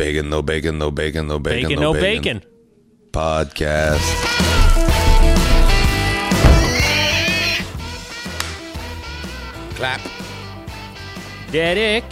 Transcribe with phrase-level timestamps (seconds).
[0.00, 2.42] bacon, no bacon, no bacon, no bacon, Bacon, no bacon.
[3.12, 4.00] podcast.
[9.76, 10.00] Clap.
[11.52, 12.04] Derek.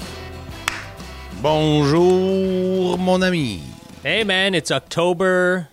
[1.41, 3.63] Bonjour, mon ami.
[4.03, 5.69] Hey, man, it's October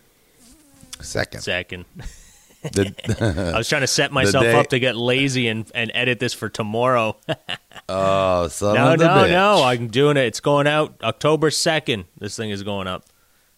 [1.02, 1.41] Second.
[1.41, 1.86] 2nd.
[2.73, 6.20] The- I was trying to set myself day- up to get lazy and, and edit
[6.20, 7.16] this for tomorrow.
[7.89, 9.30] oh, son no, no, bitch.
[9.31, 9.63] no.
[9.63, 10.25] I'm doing it.
[10.25, 12.05] It's going out October 2nd.
[12.17, 13.05] This thing is going up.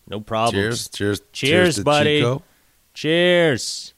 [0.09, 0.61] No problem.
[0.61, 2.19] Cheers, cheers, Cheers, to buddy.
[2.19, 2.41] Chico.
[2.93, 3.93] Cheers.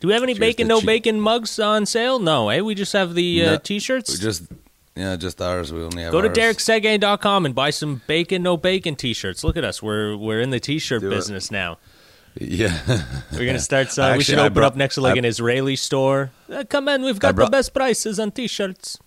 [0.00, 2.18] Do we have any Cheers bacon, no Chi- base mugs on sale?
[2.18, 2.60] No, eh?
[2.60, 4.12] We just have the uh, t-shirts.
[4.12, 4.44] We just,
[4.94, 5.72] yeah, just ours.
[5.72, 6.36] We only have Go to ours.
[6.38, 9.42] dereksege.com and buy some bacon, no bacon t-shirts.
[9.42, 9.82] Look at us.
[9.82, 11.10] We're we're in the t-shirt Do it.
[11.10, 11.78] business now.
[12.36, 12.76] Yeah.
[13.32, 13.90] We're gonna start.
[13.90, 16.30] Some, we should I open brought- up next to like I- an Israeli store.
[16.52, 18.98] Uh, come in, we've got brought- the best prices on t-shirts.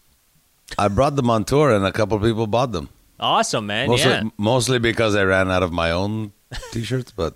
[0.78, 2.90] I brought them on tour, and a couple people bought them.
[3.20, 3.88] Awesome, man.
[3.90, 4.24] Mostly, yeah.
[4.38, 6.32] mostly because I ran out of my own
[6.72, 7.36] t-shirts, but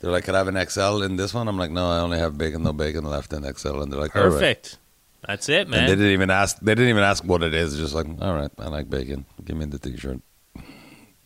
[0.00, 2.18] they're like, "Could I have an XL in this one?" I'm like, "No, I only
[2.18, 4.78] have bacon, no bacon left in XL." And they're like, "All right." Perfect.
[5.26, 5.86] That's it, And man.
[5.86, 6.58] they didn't even ask.
[6.60, 7.76] They didn't even ask what it is.
[7.76, 9.24] Just like, "All right, I like bacon.
[9.44, 10.20] Give me the t-shirt."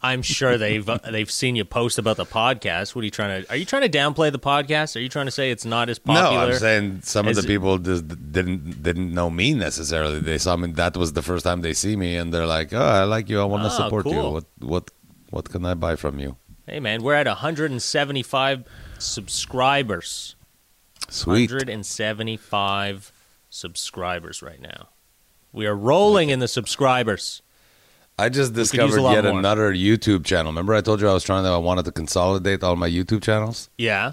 [0.00, 2.94] I'm sure they've uh, they've seen you post about the podcast.
[2.94, 3.50] What are you trying to?
[3.50, 4.94] Are you trying to downplay the podcast?
[4.96, 6.30] Are you trying to say it's not as popular?
[6.46, 10.20] No, I'm saying some of the people just didn't didn't know me necessarily.
[10.20, 10.70] They saw me.
[10.72, 13.41] That was the first time they see me, and they're like, "Oh, I like you.
[13.41, 14.22] I want to Oh, support you.
[14.22, 14.91] What what
[15.30, 18.64] what can I buy from you?" Hey, man, we're at 175
[18.98, 20.36] subscribers.
[21.08, 21.50] Sweet.
[21.50, 23.12] 175
[23.50, 24.88] subscribers right now.
[25.52, 27.42] We are rolling in the subscribers.
[28.19, 29.38] I just discovered yet more.
[29.38, 30.50] another YouTube channel.
[30.50, 31.50] Remember, I told you I was trying to.
[31.50, 33.70] I wanted to consolidate all my YouTube channels.
[33.78, 34.12] Yeah.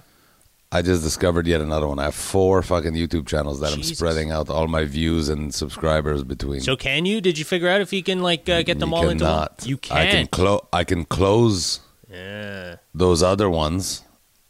[0.71, 1.99] I just discovered yet another one.
[1.99, 3.91] I have four fucking YouTube channels that Jesus.
[3.91, 6.59] I'm spreading out all my views and subscribers between.
[6.61, 7.21] So can you?
[7.21, 9.47] Did you figure out if you can like uh, get them you all into one?
[9.63, 9.97] You cannot.
[9.97, 10.27] You I can can.
[10.27, 10.61] close.
[10.73, 12.75] I can close yeah.
[12.93, 14.03] those other ones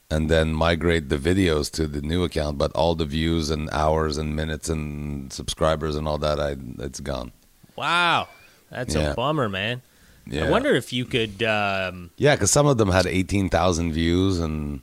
[0.09, 2.58] and then migrate the videos to the new account.
[2.58, 7.00] But all the views and hours and minutes and subscribers and all that, I it's
[7.00, 7.31] gone.
[7.75, 8.28] Wow.
[8.70, 9.12] That's Yeah.
[9.12, 9.81] a bummer, man.
[10.28, 11.44] Yeah, I wonder if you could.
[11.44, 14.81] Um, Yeah, because some of them had eighteen thousand views, and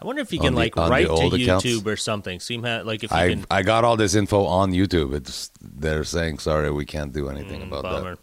[0.00, 1.86] I wonder if you can the- like write to YouTube accounts?
[1.86, 2.38] or something.
[2.40, 3.44] See how like if you I can.
[3.50, 5.12] I got all this info on YouTube.
[5.14, 8.10] It's they're saying sorry, we can't do anything Mm, about bummer.
[8.10, 8.18] that.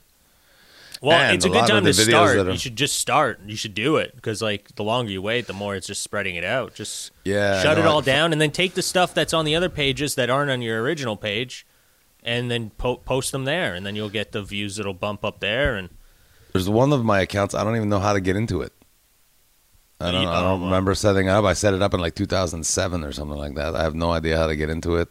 [0.99, 2.37] Well, And it's a a good time to start.
[2.37, 3.39] are- You should just start.
[3.45, 6.35] You should do it because like the longer you wait, the more it's just spreading
[6.35, 6.73] it out.
[6.73, 9.55] Just Yeah, I shut it all down, and then take the stuff that's on the
[9.55, 11.67] other pages that aren't on your original page,
[12.23, 15.39] and then po- post them there, and then you'll get the views that'll bump up
[15.39, 15.75] there.
[15.75, 15.89] And
[16.53, 17.53] There's one of my accounts.
[17.55, 18.73] I don't even know how to get into it.
[19.99, 20.27] I don't.
[20.27, 21.43] I don't remember setting up.
[21.45, 23.75] I set it up in like 2007 or something like that.
[23.75, 25.09] I have no idea how to get into it.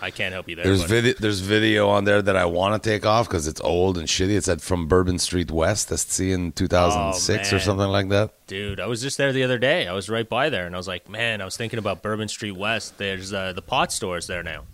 [0.00, 0.64] I can't help you there.
[0.66, 1.14] There's video.
[1.18, 4.36] There's video on there that I want to take off because it's old and shitty.
[4.36, 7.64] It said from Bourbon Street West, SC in 2006 or Oh, man.
[7.64, 8.46] something like that.
[8.46, 9.88] Dude, I was just there the other day.
[9.88, 12.28] I was right by there, and I was like, man, I was thinking about Bourbon
[12.28, 12.98] Street West.
[12.98, 14.64] There's uh, the pot stores there now.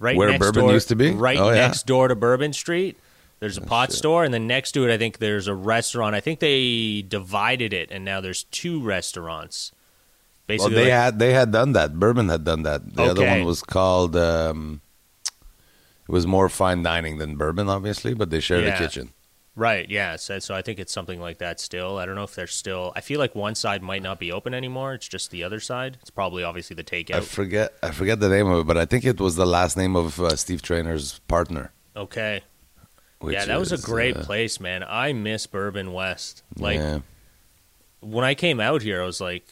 [0.00, 1.10] Right Where next Bourbon door, used to be?
[1.12, 1.66] Right Oh, yeah.
[1.66, 2.98] next door to Bourbon Street.
[3.38, 3.98] There's a pot shit.
[3.98, 6.14] store, and then next to it, I think there's a restaurant.
[6.16, 9.72] I think they divided it, and now there's two restaurants.
[10.48, 11.98] Well, Basically, they like- had they had done that.
[12.00, 12.94] Bourbon had done that.
[12.96, 14.16] The other one was called.
[14.16, 14.80] Um,
[16.08, 18.74] it was more fine dining than bourbon, obviously, but they shared Yeah.
[18.74, 19.10] a kitchen.
[19.56, 20.16] Right, yeah.
[20.16, 21.98] So, so I think it's something like that still.
[21.98, 22.92] I don't know if they're still.
[22.96, 24.94] I feel like one side might not be open anymore.
[24.94, 25.98] It's just the other side.
[26.00, 27.16] It's probably obviously the takeout.
[27.16, 29.76] I forget I forget the name of it, but I think it was the last
[29.76, 31.72] name of uh, Steve Trainer's partner.
[31.96, 32.42] okay.
[33.22, 34.82] Yeah, that was a great uh, place, man.
[34.82, 36.42] I miss Bourbon West.
[36.56, 37.00] Like yeah.
[38.00, 39.46] when I came out here, I was like,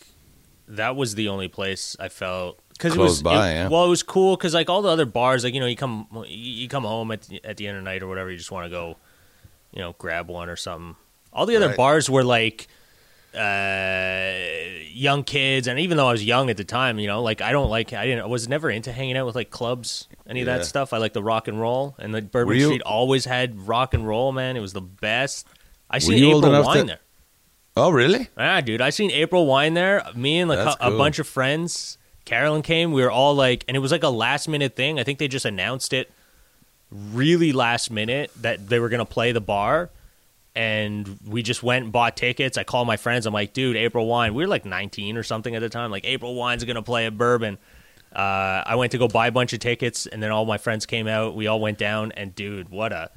[0.69, 3.69] that was the only place I felt because it was by, it- yeah.
[3.69, 6.07] Well, it was cool because like all the other bars, like you know, you come
[6.27, 8.65] you come home at at the end of the night or whatever, you just want
[8.65, 8.97] to go,
[9.73, 10.97] you know, grab one or something.
[11.33, 11.77] All the other Right.
[11.77, 12.67] bars were like
[13.35, 14.33] uh
[14.91, 17.53] young kids and even though I was young at the time you know like I
[17.53, 20.47] don't like I didn't I was never into hanging out with like clubs any of
[20.47, 23.69] that stuff I like the rock and roll and the Bourbon you- Street always had
[23.69, 25.47] rock and roll man it was the best
[25.91, 26.99] I seen April Wine to- there
[27.77, 28.29] Oh, really?
[28.37, 30.03] Ah, dude, I seen April Wine there.
[30.17, 31.97] Me and like a, a bunch of friends.
[32.25, 32.91] Carolyn came.
[32.91, 34.99] We were all like, and it was like a last minute thing.
[34.99, 36.11] I think they just announced it
[36.91, 39.91] really last minute that they were gonna play the bar,
[40.55, 42.59] and we just went and bought tickets.
[42.59, 43.27] I called my friends.
[43.27, 44.35] I'm like, dude, April Wine.
[44.35, 45.91] We were like 19 or something at the time.
[45.91, 47.59] Like April Wine's gonna play at Bourbon.
[48.15, 50.87] Uh, I went to go buy a bunch of tickets, and then all my friends
[50.87, 51.37] came out.
[51.37, 53.11] We all went down, and dude, what a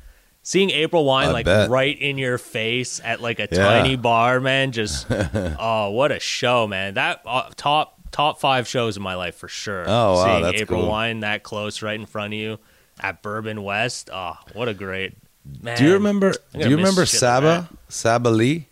[0.44, 1.70] seeing April Wine I like bet.
[1.70, 3.58] right in your face at like a Yeah.
[3.64, 4.72] tiny bar, man.
[4.74, 6.96] Just oh, what a show, man!
[6.96, 9.86] That uh, top top five shows in my life for sure.
[9.88, 10.90] Oh, wow, seeing that's April cool.
[10.90, 12.60] Wine that close right in front of you
[13.02, 14.10] at Bourbon West.
[14.14, 15.18] Oh, what a great
[15.62, 16.34] Man, Do you remember?
[16.54, 17.70] Do you remember shit like Saba?
[17.90, 18.68] Saba Lee.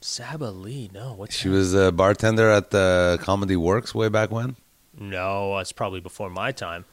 [0.00, 0.90] Saba Lee?
[0.94, 1.54] No, what's She that?
[1.54, 4.56] was a bartender at the Comedy Works way back when.
[4.98, 6.84] No, it's probably before my time.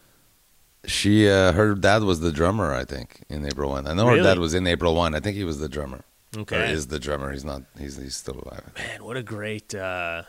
[0.86, 3.88] She, uh, her dad was the drummer, I think, in April Wine.
[3.88, 5.14] I know her dad was in April Wine.
[5.16, 6.04] I think he was the drummer.
[6.36, 7.32] Or Okay, is the drummer?
[7.32, 7.64] He's not.
[7.80, 8.64] He's he's still alive.
[8.78, 9.74] man, what a great.
[9.74, 10.24] uh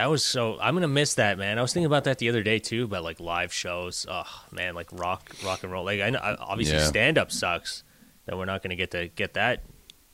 [0.00, 0.58] That was so.
[0.58, 1.58] I'm gonna miss that, man.
[1.58, 4.06] I was thinking about that the other day too, about like live shows.
[4.08, 5.84] Oh man, like rock, rock and roll.
[5.84, 6.84] Like I know, obviously Yeah.
[6.84, 7.84] stand up sucks
[8.24, 9.62] that we're not gonna get to get that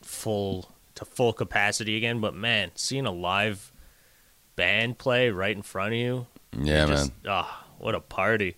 [0.02, 2.20] full to full capacity again.
[2.20, 3.72] But man, seeing a live
[4.56, 6.26] band play right in front of you,
[6.58, 7.32] Yeah, just, man.
[7.44, 8.56] Oh, what a party!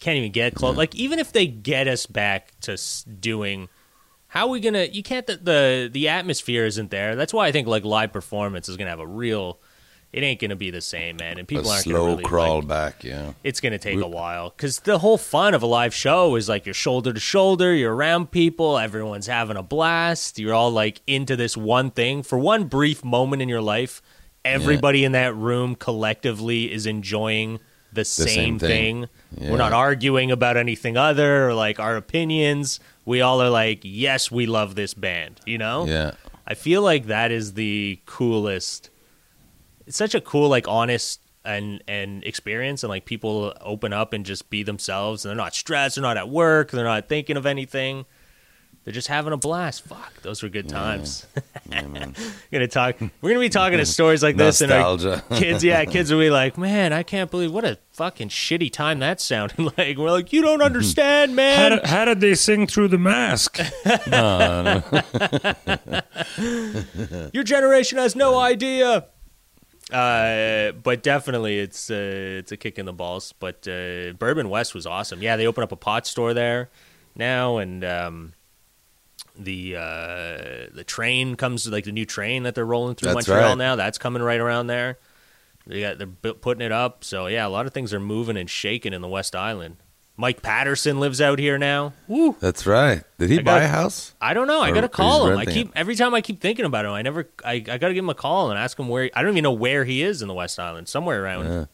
[0.00, 0.74] Can't even get close.
[0.74, 2.78] Like even if they get us back to
[3.20, 3.68] doing,
[4.28, 4.84] how are we gonna?
[4.84, 5.26] You can't.
[5.26, 7.14] The, the the atmosphere isn't there.
[7.14, 9.58] That's why I think like live performance is gonna have a real.
[10.14, 11.38] It ain't gonna be the same, man.
[11.38, 13.04] And people a aren't slow gonna really, crawl like- back.
[13.04, 13.32] Yeah.
[13.42, 16.66] it's gonna take a while because the whole fun of a live show is like
[16.66, 21.34] you're shoulder to shoulder, you're around people, everyone's having a blast, you're all like into
[21.34, 24.00] this one thing for one brief moment in your life.
[24.44, 27.58] Everybody in that room collectively is enjoying
[27.92, 29.08] the, same, same thing.
[29.36, 29.50] thing.
[29.50, 32.78] We're not arguing about anything other or like our opinions.
[33.04, 35.40] We all are like, yes, we love this band.
[35.46, 35.86] You know?
[35.86, 36.12] Yeah.
[36.46, 38.90] I feel like that is the coolest.
[39.86, 44.24] It's such a cool, like, honest and and experience, and like people open up and
[44.24, 47.46] just be themselves, and they're not stressed, they're not at work, they're not thinking of
[47.46, 48.06] anything.
[48.84, 49.82] They're just having a blast.
[49.86, 51.26] Fuck, those were good times.
[51.70, 52.14] Yeah, man.
[52.52, 52.96] gonna talk.
[53.22, 54.98] We're gonna be talking to stories like this, and our
[55.30, 58.98] kids, yeah, kids will be like, "Man, I can't believe what a fucking shitty time
[58.98, 60.66] that sounded like." We're like, "You don't mm-hmm.
[60.66, 63.58] understand, How man." did, how did they sing through the mask?
[64.06, 64.82] No,
[66.36, 67.30] no.
[67.32, 69.06] Your generation has no idea.
[69.92, 73.34] Uh, but definitely, it's uh, it's a kick in the balls.
[73.38, 75.22] But uh, Bourbon West was awesome.
[75.22, 76.70] Yeah, they opened up a pot store there
[77.14, 78.32] now, and um,
[79.38, 83.50] the uh, the train comes like the new train that they're rolling through That's Montreal
[83.50, 83.58] right.
[83.58, 83.76] now.
[83.76, 84.98] That's coming right around there.
[85.66, 87.04] They got they're putting it up.
[87.04, 89.76] So yeah, a lot of things are moving and shaking in the West Island.
[90.16, 91.92] Mike Patterson lives out here now.
[92.06, 92.36] Woo.
[92.38, 93.02] That's right.
[93.18, 94.14] Did he I got- buy a house?
[94.20, 94.60] I don't know.
[94.60, 95.38] I gotta call him.
[95.38, 96.92] I keep every time I keep thinking about him.
[96.92, 97.28] I never.
[97.44, 99.10] I, I gotta give him a call and ask him where.
[99.14, 100.88] I don't even know where he is in the West Island.
[100.88, 101.44] Somewhere around.
[101.46, 101.64] Yeah.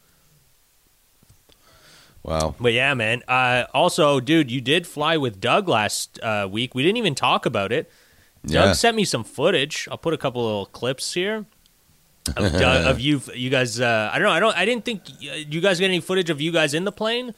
[2.23, 2.55] Wow.
[2.59, 3.23] But yeah, man.
[3.27, 6.75] Uh, also, dude, you did fly with Doug last uh, week.
[6.75, 7.91] We didn't even talk about it.
[8.45, 8.73] Doug Yeah.
[8.73, 9.87] sent me some footage.
[9.89, 11.45] I'll put a couple of little clips here
[12.35, 13.21] of, Doug, of you.
[13.33, 13.79] You guys.
[13.79, 14.33] Uh, I don't know.
[14.33, 14.55] I don't.
[14.57, 17.33] I didn't think uh, you guys get any footage of you guys in the plane.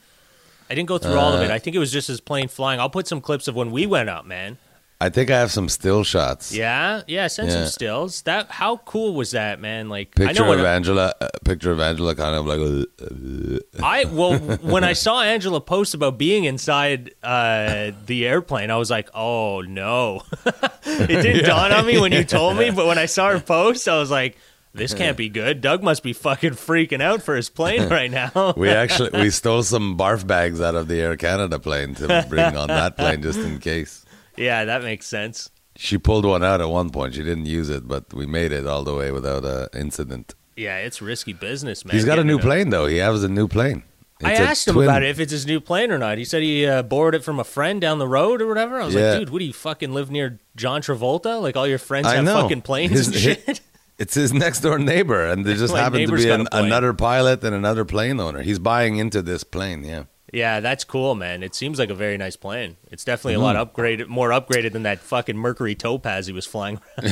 [0.70, 1.52] I didn't go through all of Uh, it.
[1.52, 2.80] I think it was just his plane flying.
[2.80, 4.58] I'll put some clips of when we went up, man.
[5.02, 6.54] I think I have some still shots.
[6.56, 7.28] Yeah, yeah.
[7.28, 7.68] Send some Yeah.
[7.68, 8.22] stills.
[8.22, 9.90] That how cool was that, man?
[9.90, 11.14] Like Picture I know when of Angela.
[11.20, 12.60] Uh, picture of Angela, kind of like.
[12.60, 18.72] Uh, uh, I well when I saw Angela post about being inside uh, the airplane,
[18.72, 20.22] I was like, oh no.
[20.86, 23.90] it didn't dawn on me when you told me, but when I saw her post,
[23.90, 24.38] I was like,
[24.74, 25.62] this can't be good.
[25.62, 28.54] Doug must be fucking freaking out for his plane right now.
[28.58, 32.56] we actually we stole some barf bags out of the Air Canada plane to bring
[32.58, 34.04] on that plane just in case.
[34.38, 35.50] yeah, that makes sense.
[35.76, 37.16] She pulled one out at one point.
[37.16, 40.36] She didn't use it, but we made it all the way without a incident.
[40.56, 41.96] Yeah, it's risky business, man.
[41.96, 42.86] He's got a new plane though.
[42.86, 43.82] He has a new plane.
[44.24, 46.18] I It's a asked him twin- about it if it's his new plane or not.
[46.20, 48.80] He said he uh, borrowed it from a friend down the road or whatever.
[48.80, 49.10] I was Yeah.
[49.10, 51.42] like, dude, what do you fucking live near John Travolta?
[51.42, 52.42] Like all your friends I have know.
[52.44, 53.62] fucking planes His- and shit.
[54.00, 57.56] It's his next door neighbor, and there just happened to be an, another pilot and
[57.56, 58.42] another plane owner.
[58.42, 59.84] He's buying into this plane.
[59.84, 61.44] Yeah, Yeah, that's cool, man.
[61.44, 62.78] It seems like a very nice plane.
[62.92, 66.80] It's definitely a lot upgraded, more upgraded than that fucking Mercury Topaz he was flying.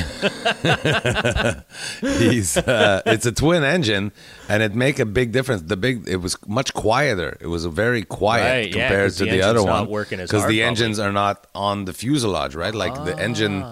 [2.02, 4.12] he's uh, it's a twin engine,
[4.50, 5.64] and it make a big difference.
[5.64, 7.38] The big it was much quieter.
[7.40, 10.64] It was a very quiet Right, yeah, to the the, other one because the probably.
[10.64, 12.74] engines are not on the fuselage, right?
[12.74, 13.64] Like the engine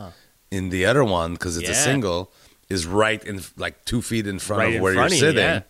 [0.52, 1.86] in the other one because it's a Ah.
[1.90, 2.32] Single
[2.70, 5.44] is right in like two feet in front Right of where front you're sitting.
[5.44, 5.62] yeah.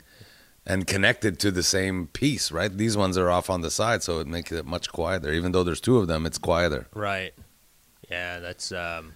[0.66, 2.76] And connected to the same piece, right?
[2.76, 5.32] These ones are off on the side, so it makes it much quieter.
[5.32, 6.88] Even though there's two of them, it's quieter.
[6.94, 7.34] right.
[8.12, 8.72] Yeah, that's.
[8.72, 9.14] um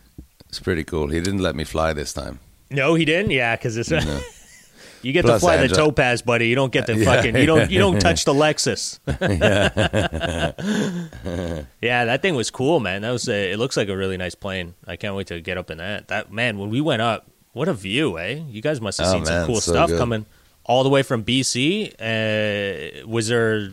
[0.50, 1.08] It's pretty cool.
[1.10, 2.40] He didn't let me fly this time.
[2.72, 3.32] No, he didn't.
[3.32, 3.92] Yeah, because it's.
[5.04, 6.48] you get Plus to fly the Topaz, buddy.
[6.48, 7.06] You don't get the Yeah.
[7.06, 7.36] fucking.
[7.36, 7.70] You don't.
[7.72, 9.00] You don't touch the Lexus.
[11.82, 13.02] yeah, that thing was cool, man.
[13.02, 13.28] That was.
[13.30, 14.76] A, it looks like a really nice plane.
[14.88, 16.08] I can't wait to get up in that.
[16.08, 18.42] That man, when we went up, what a view, eh?
[18.50, 19.98] You guys must have Oh, seen some cool so stuff good.
[20.00, 20.26] coming
[20.66, 21.94] all the way from BC.
[22.00, 23.70] Uh, was there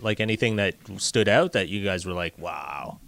[0.00, 3.00] like anything that stood out that you guys were like, wow?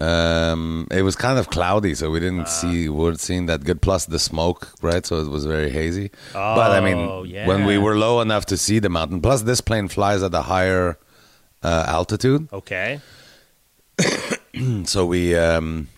[0.00, 2.44] Um, it was kind of cloudy, so we didn't Uh.
[2.46, 3.80] see we weren't seeing that good.
[3.80, 5.06] Plus the smoke, right?
[5.06, 6.10] So it was very hazy.
[6.32, 6.82] but I Oh,
[7.22, 7.46] mean, yeah.
[7.46, 10.42] when we were low enough to see the mountain, plus this plane flies at a
[10.42, 10.98] higher
[11.62, 13.00] uh, altitude, Okay.
[14.84, 15.88] so we um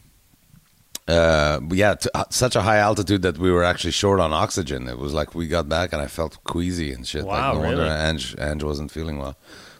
[1.09, 4.89] uh yeah t- uh, such a high altitude that we were actually short on oxygen
[4.89, 7.61] it was like we got back and i felt queasy and shit Wow, like no
[7.61, 7.95] wonder really?
[7.95, 9.37] Ange, Ange wasn't feeling well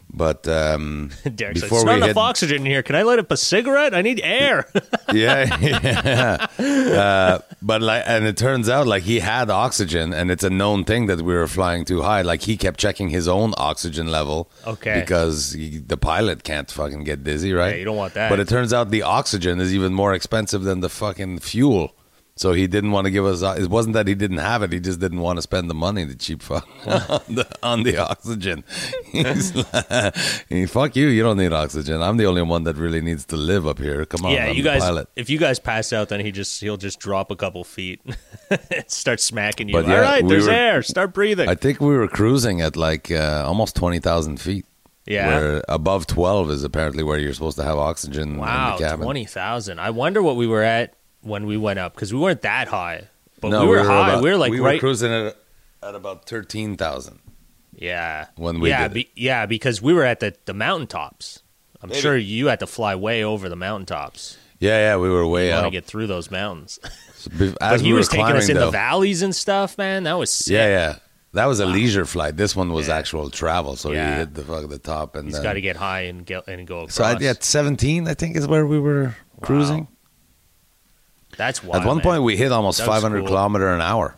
[0.09, 2.83] but um Derek said, before "It's not enough hit oxygen in here.
[2.83, 3.93] Can I light up a cigarette?
[3.93, 4.67] I need air."
[5.13, 5.57] yeah,
[6.59, 6.97] yeah.
[6.99, 10.83] Uh, but like, and it turns out like he had oxygen, and it's a known
[10.83, 12.21] thing that we were flying too high.
[12.21, 14.49] Like he kept checking his own oxygen level.
[14.65, 14.99] Okay.
[14.99, 17.71] Because he, the pilot can't fucking get dizzy, right?
[17.71, 18.29] Yeah, you don't want that.
[18.29, 21.93] But it turns out the oxygen is even more expensive than the fucking fuel.
[22.37, 23.41] So he didn't want to give us.
[23.59, 26.03] It wasn't that he didn't have it; he just didn't want to spend the money,
[26.05, 28.63] the cheap fuck, on the on the oxygen.
[29.11, 30.15] He's like,
[30.49, 31.07] he, fuck you!
[31.07, 32.01] You don't need oxygen.
[32.01, 34.05] I'm the only one that really needs to live up here.
[34.05, 34.81] Come on, yeah, I'm you guys.
[34.81, 35.09] pilot.
[35.15, 38.01] If you guys pass out, then he just he'll just drop a couple feet,
[38.87, 39.73] start smacking you.
[39.73, 40.81] But All yeah, right, we there's were- air.
[40.83, 41.49] Start breathing.
[41.49, 44.65] I think we were cruising at like uh, almost twenty thousand feet.
[45.05, 45.27] yeah.
[45.39, 49.03] Where above twelve is apparently where you're supposed to have oxygen Wow, in the cabin.
[49.05, 49.79] twenty thousand.
[49.79, 50.93] I wonder what we were at
[51.27, 53.07] when we went up because we weren't that high,
[53.41, 54.09] but no, we were, high.
[54.11, 54.75] about- we were like we right.
[54.75, 55.35] were cruising at,
[55.83, 57.19] at about thirteen thousand.
[57.75, 61.43] yeah, when we yeah, be, yeah, because we were at the the mountaintops.
[61.81, 62.01] I'm Maybe.
[62.01, 64.37] sure you had to fly way over the mountaintops.
[64.59, 66.79] Yeah, yeah, we were way want to get through those mountains.
[67.37, 70.03] But he we was taking us in the valleys and stuff, man.
[70.03, 70.53] That was sick.
[70.53, 70.95] Yeah, yeah.
[71.33, 72.37] That was a leisure flight.
[72.37, 72.95] This one was Yeah.
[72.97, 73.75] actual travel.
[73.75, 74.11] So Yeah.
[74.13, 76.65] he hit the fuck the top and he's got to get high and get and
[76.65, 76.95] go across.
[76.95, 79.87] So I, at seventeen, I think is where we were cruising.
[81.37, 81.83] That's wild.
[81.83, 82.03] At one man.
[82.03, 83.27] point, we hit almost That 500 cool.
[83.27, 84.17] kilometer an hour.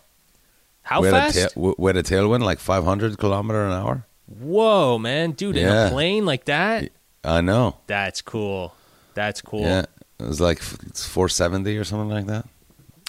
[0.82, 1.36] how we fast?
[1.38, 4.06] Had a ta- we had a tailwind like 500 kilometer an hour.
[4.40, 6.92] Whoa, man, dude, in a plane like that?
[7.24, 7.78] I know.
[7.88, 8.74] That's cool.
[9.14, 9.62] That's cool.
[9.62, 9.86] Yeah,
[10.20, 12.46] it was like 470 or something like that.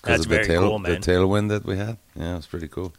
[0.03, 1.01] That's very tail, cool, man.
[1.01, 1.99] The tailwind that we had.
[2.17, 2.95] Yeah, it was pretty cool.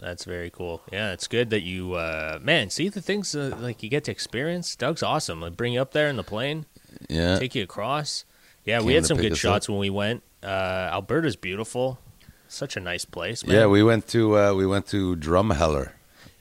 [0.00, 0.82] That's very cool.
[0.92, 4.10] Yeah, it's good that you, uh, man, see the things uh, like you get to
[4.10, 4.74] experience.
[4.76, 5.40] Doug's awesome.
[5.40, 6.66] Like bring you up there in the plane,
[7.08, 8.24] Yeah, take you across.
[8.64, 10.22] Yeah, Came we had some good shots when we went.
[10.44, 11.98] Uh, Alberta's beautiful.
[12.48, 13.56] Such a nice place, man.
[13.56, 13.66] yeah.
[13.66, 15.92] We went to uh, we went to Drumheller.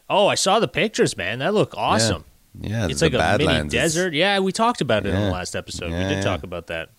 [0.09, 1.39] oh, I saw the pictures, man.
[1.39, 2.25] That look awesome.
[2.59, 3.73] Yeah, It's the like a mini Badlands.
[3.73, 4.13] It's- desert.
[4.13, 5.91] Yeah, we talked about it in the last episode.
[5.91, 6.21] we did yeah.
[6.21, 6.89] talk about that.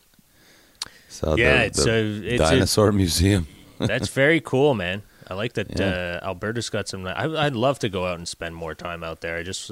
[1.08, 3.46] So Yeah, the, it's the a- it's a- dinosaur museum.
[3.78, 5.02] That's very cool, man.
[5.28, 6.18] I like that Yeah.
[6.22, 7.06] uh, Alberta's got some.
[7.06, 9.36] I, I'd love to go out and spend more time out there.
[9.38, 9.70] I just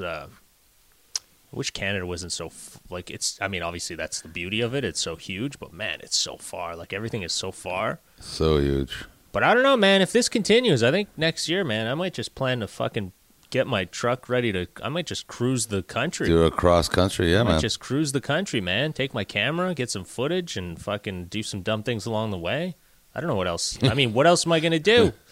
[1.52, 3.38] uh, wish Canada wasn't so f- like it's.
[3.40, 4.84] I mean, obviously that's the beauty of it.
[4.84, 6.76] It's so huge, but man, it's so far.
[6.76, 8.00] Like everything is so far.
[8.20, 9.04] So huge.
[9.32, 10.02] But I don't know, man.
[10.02, 13.12] If this continues, I think next year, man, I might just plan to fucking
[13.50, 14.66] get my truck ready to.
[14.82, 16.26] I might just cruise the country.
[16.26, 17.60] Do a cross country, yeah, I might man.
[17.60, 18.92] just cruise the country, man.
[18.92, 22.76] Take my camera, get some footage, and fucking do some dumb things along the way.
[23.14, 23.78] I don't know what else.
[23.82, 25.12] I mean, what else am I gonna do?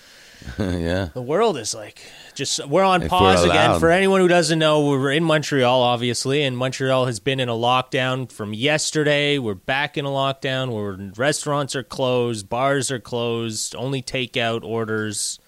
[0.59, 2.01] yeah, The world is like
[2.35, 3.79] just we're on If pause we're again.
[3.81, 7.55] For anyone who doesn't know, we're in Montreal, obviously, and Montreal has been in a
[7.55, 9.39] lockdown from yesterday.
[9.39, 15.39] We're back in a lockdown where restaurants are closed, bars are closed, only takeout orders.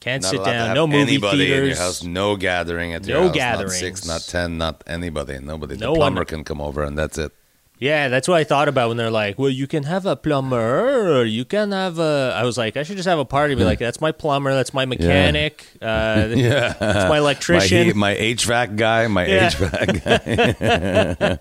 [0.00, 0.74] Can't Not sit down.
[0.74, 1.58] No movie anybody theaters.
[1.60, 2.02] in your house.
[2.02, 3.28] No gathering at your No house.
[3.28, 3.78] Not gatherings.
[3.78, 5.38] six, not ten, not anybody.
[5.40, 5.76] Nobody.
[5.76, 7.32] No the one- plumber can come over, and that's it.
[7.80, 11.16] Yeah, that's what I thought about when they're like, "Well, you can have a plumber,
[11.18, 13.54] or you can have a." I was like, I should just have a party.
[13.54, 14.52] Be like, "That's my plumber.
[14.52, 15.66] That's my mechanic.
[15.80, 19.48] Uh, Yeah, That's my electrician." My, my HVAC guy, my Yeah.
[19.48, 21.38] HVAC guy.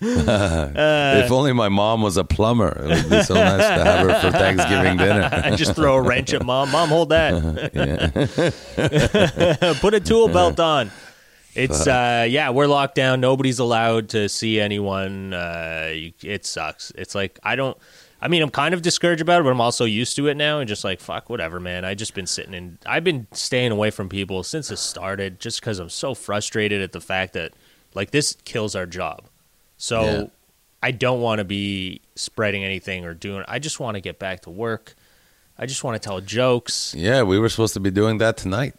[1.24, 4.20] if only my mom was a plumber, it would be so nice to have her
[4.20, 5.28] for Thanksgiving dinner.
[5.44, 6.70] I just throw a wrench at mom.
[6.70, 7.32] Mom, hold that.
[9.80, 10.92] Put a tool belt on.
[11.54, 13.20] It's uh yeah, we're locked down.
[13.20, 15.34] Nobody's allowed to see anyone.
[15.34, 16.92] Uh it sucks.
[16.96, 17.76] It's like I don't
[18.22, 20.58] I mean, I'm kind of discouraged about it, but I'm also used to it now
[20.60, 21.84] and just like fuck whatever, man.
[21.84, 25.60] I just been sitting in I've been staying away from people since it started just
[25.62, 27.52] cuz I'm so frustrated at the fact that
[27.94, 29.24] like this kills our job.
[29.76, 30.24] So Yeah.
[30.82, 34.42] I don't want to be spreading anything or doing I just want to get back
[34.42, 34.94] to work.
[35.58, 36.94] I just want to tell jokes.
[36.96, 38.74] Yeah, we were supposed to be doing that tonight.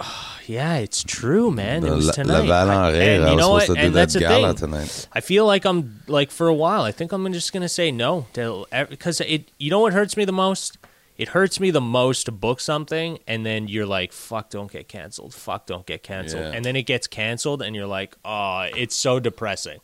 [0.46, 1.82] Yeah, it's true, man.
[1.82, 2.46] The it was tonight.
[2.46, 3.68] La I- and you know what?
[3.68, 4.54] And that that's the thing.
[4.54, 5.06] tonight.
[5.12, 6.84] I feel like I'm like for a while.
[6.84, 9.50] I think I'm just gonna say no because it.
[9.58, 10.78] You know what hurts me the most?
[11.18, 14.88] It hurts me the most to book something and then you're like, "Fuck, don't get
[14.88, 15.34] canceled.
[15.34, 16.52] Fuck, don't get canceled." Yeah.
[16.52, 19.80] And then it gets canceled, and you're like, "Oh, it's so depressing."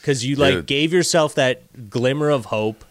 [0.00, 2.82] Because you like gave yourself that glimmer of hope.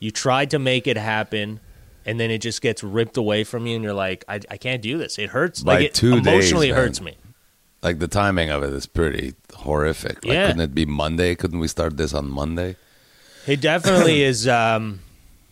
[0.00, 1.60] You tried to make it happen.
[2.04, 4.82] And then it just gets ripped away from you, and you're like, I, I can't
[4.82, 5.18] do this.
[5.18, 5.62] It hurts.
[5.62, 6.76] By like it, two days, emotionally, man.
[6.76, 7.16] hurts me.
[7.82, 10.24] Like the timing of it is pretty horrific.
[10.24, 10.46] Like, Yeah.
[10.48, 11.34] couldn't it be Monday?
[11.34, 12.76] Couldn't we start this on Monday?
[13.46, 14.46] It definitely is.
[14.46, 15.00] Um,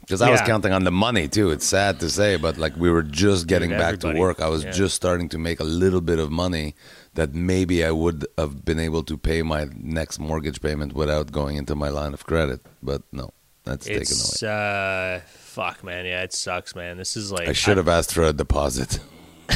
[0.02, 1.50] Because I was counting on the money too.
[1.50, 4.40] It's sad to say, but like we were just getting back to work.
[4.40, 4.72] I was yeah.
[4.72, 6.74] just starting to make a little bit of money
[7.14, 11.56] that maybe I would have been able to pay my next mortgage payment without going
[11.56, 12.60] into my line of credit.
[12.82, 13.30] But no,
[13.64, 14.50] that's taken away.
[14.50, 16.06] uh, fuck, man.
[16.06, 16.96] Yeah, it sucks, man.
[16.96, 19.00] This is like I should have asked for a deposit.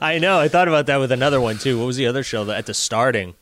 [0.00, 0.38] I know.
[0.38, 1.78] I thought about that with another one too.
[1.78, 3.34] What was the other show that at the starting?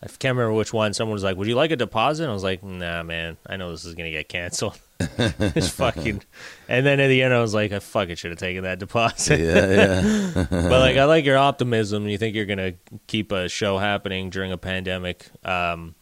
[0.00, 0.94] I can't remember which one.
[0.94, 3.36] Someone was like, "Would you like a deposit?" I was like, "Nah, man.
[3.46, 4.78] I know this is gonna get canceled."
[5.18, 6.22] Just fucking.
[6.68, 9.40] And then at the end, I was like, "I fucking should have taken that deposit."
[9.40, 10.46] yeah, yeah.
[10.50, 12.06] but like, I like your optimism.
[12.06, 12.74] You think you're gonna
[13.06, 15.26] keep a show happening during a pandemic?
[15.42, 15.94] Um,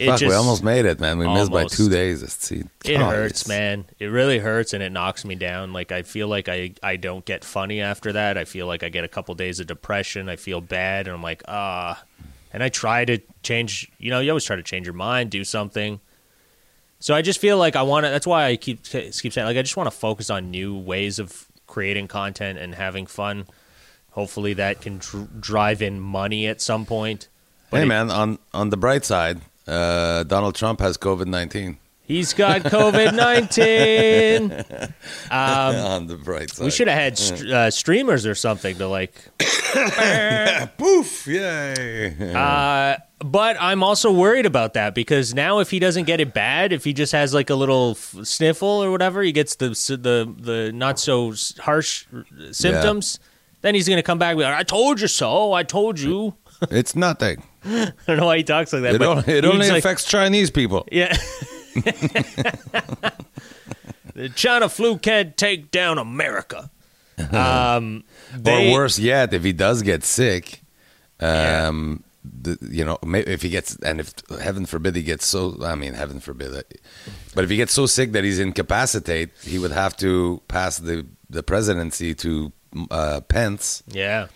[0.00, 1.18] it Fuck, just we almost made it, man.
[1.18, 2.22] We missed by two days.
[2.22, 3.84] It's, it it hurts, it's- man.
[3.98, 5.74] It really hurts, and it knocks me down.
[5.74, 8.38] Like I feel like I I don't get funny after that.
[8.38, 10.30] I feel like I get a couple days of depression.
[10.30, 12.02] I feel bad, and I'm like ah.
[12.52, 13.92] And I try to change.
[13.98, 16.00] You know, you always try to change your mind, do something.
[16.98, 18.10] So I just feel like I want to.
[18.10, 21.18] That's why I keep keep saying like I just want to focus on new ways
[21.18, 23.46] of creating content and having fun.
[24.12, 27.28] Hopefully, that can dr- drive in money at some point.
[27.70, 28.10] But Hey, man.
[28.10, 31.78] On on the bright side, uh, Donald Trump has COVID nineteen.
[32.02, 34.50] He's got COVID nineteen.
[35.32, 38.88] Um, on the bright side, We should have had st- uh, streamers or something to
[38.88, 39.14] like.
[40.76, 41.26] poof.
[41.26, 42.34] Yay!
[42.34, 46.72] Uh, but I'm also worried about that because now if he doesn't get it bad,
[46.72, 50.34] if he just has like a little f- sniffle or whatever, he gets the the
[50.36, 52.06] the not so harsh
[52.50, 53.20] symptoms.
[53.62, 55.52] Then he's gonna come back and be "I told you so.
[55.52, 56.34] I told you."
[56.70, 57.42] It's nothing.
[57.64, 58.94] I don't know why he talks like that.
[58.94, 60.86] It, but only, it only like- affects Chinese people.
[60.90, 61.16] Yeah.
[64.14, 66.70] the China flu can't take down America.
[67.32, 70.62] Um, they- or worse yet, if he does get sick,
[71.20, 75.74] um, the, you know, if he gets, and if heaven forbid he gets so, I
[75.74, 76.62] mean, heaven forbid, uh,
[77.34, 81.06] but if he gets so sick that he's incapacitated, he would have to pass the
[81.28, 82.52] the presidency to
[82.90, 84.28] uh, Pence, Yeah.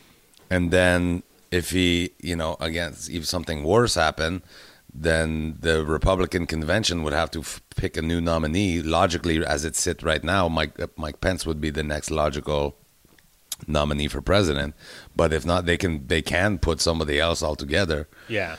[0.51, 1.23] and then
[1.59, 4.43] if he, you know, again, if something worse happened.
[4.97, 8.81] Then the Republican convention would have to f- pick a new nominee.
[8.81, 12.77] Logically, as it sit right now, Mike uh, Mike Pence would be the next logical
[13.67, 14.75] nominee for president.
[15.17, 18.07] But if not, they can they can put somebody else altogether.
[18.29, 18.55] Yeah.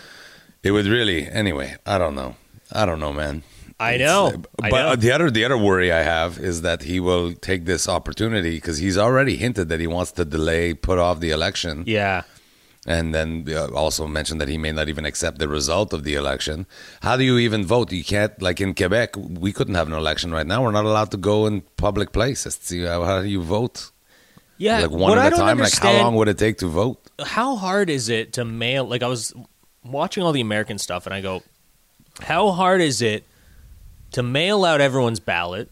[0.61, 1.77] It would really anyway.
[1.85, 2.35] I don't know.
[2.69, 3.43] I don't know, man.
[3.79, 4.43] I It's- know.
[4.61, 4.95] I but know.
[4.97, 8.77] the other the other worry I have is that he will take this opportunity because
[8.79, 12.23] he's already hinted that he wants to delay, put off the election, Yeah.
[12.85, 16.13] And then uh, also mentioned that he may not even accept the result of the
[16.15, 16.65] election.
[17.01, 17.91] How do you even vote?
[17.91, 19.15] You can't like in Quebec.
[19.17, 20.63] We couldn't have an election right now.
[20.63, 22.57] We're not allowed to go in public places.
[22.69, 23.91] How do you vote?
[24.57, 24.79] Yeah.
[24.81, 25.57] like one at a time.
[25.57, 26.99] Like how long would it take to vote?
[27.23, 29.33] how hard is it to mail like i was
[29.85, 31.41] watching all the american stuff and i go
[32.19, 33.23] how hard is it
[34.11, 35.71] to mail out everyone's ballot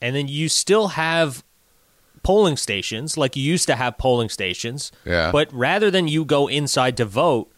[0.00, 1.43] and then you still have
[2.24, 5.30] polling stations like you used to have polling stations Yeah.
[5.30, 7.50] but rather than you go inside to vote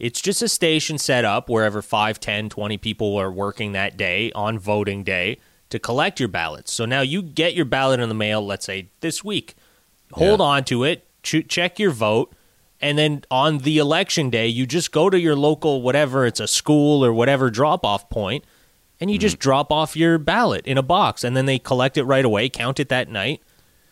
[0.00, 4.32] it's just a station set up wherever 5 10 20 people are working that day
[4.32, 5.38] on voting day
[5.70, 8.88] to collect your ballots so now you get your ballot in the mail let's say
[9.00, 9.54] this week
[10.12, 10.46] hold Yeah.
[10.46, 12.32] on to it ch- check your vote
[12.80, 16.48] and then on the election day you just go to your local whatever it's a
[16.48, 18.44] school or whatever drop off point
[19.00, 19.22] and you Mm-hmm.
[19.22, 22.48] just drop off your ballot in a box and then they collect it right away
[22.48, 23.40] count it that night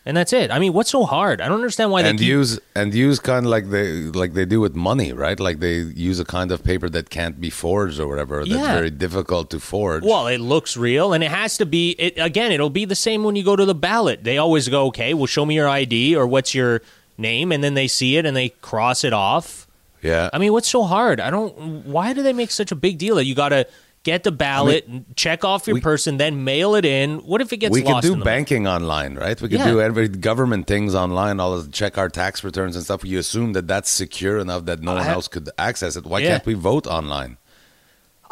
[0.05, 2.29] and that's it i mean what's so hard i don't understand why and they keep
[2.29, 5.39] use and use kind of like they like they do with money, right?
[5.39, 5.75] Like they
[6.09, 8.39] use a kind of paper that can't be forged or whatever.
[8.39, 8.73] That's Yeah.
[8.73, 10.03] very difficult to forge.
[10.03, 11.91] Well, it looks real, and it has to be.
[11.99, 12.51] It again.
[12.51, 14.23] It'll be the same when you go to the ballot.
[14.23, 16.81] They always go, "Okay, well, show me your ID or what's your
[17.17, 19.67] name," and then they see it and they cross it off.
[20.01, 21.19] yeah, I mean, what's so hard?
[21.21, 21.53] I don't.
[21.85, 23.67] Why do they make such a big deal that you got to
[24.03, 27.19] get the ballot, check off your we- person, then mail it in?
[27.19, 28.25] What if it gets we could do in the mail?
[28.25, 29.39] banking online, right?
[29.41, 29.71] We could Yeah.
[29.71, 31.39] do every government things online.
[31.39, 33.03] All of the check our tax returns and stuff.
[33.05, 36.05] You assume that that's secure enough that no one I- else could access it.
[36.05, 36.29] Why Yeah.
[36.31, 37.37] can't we vote online?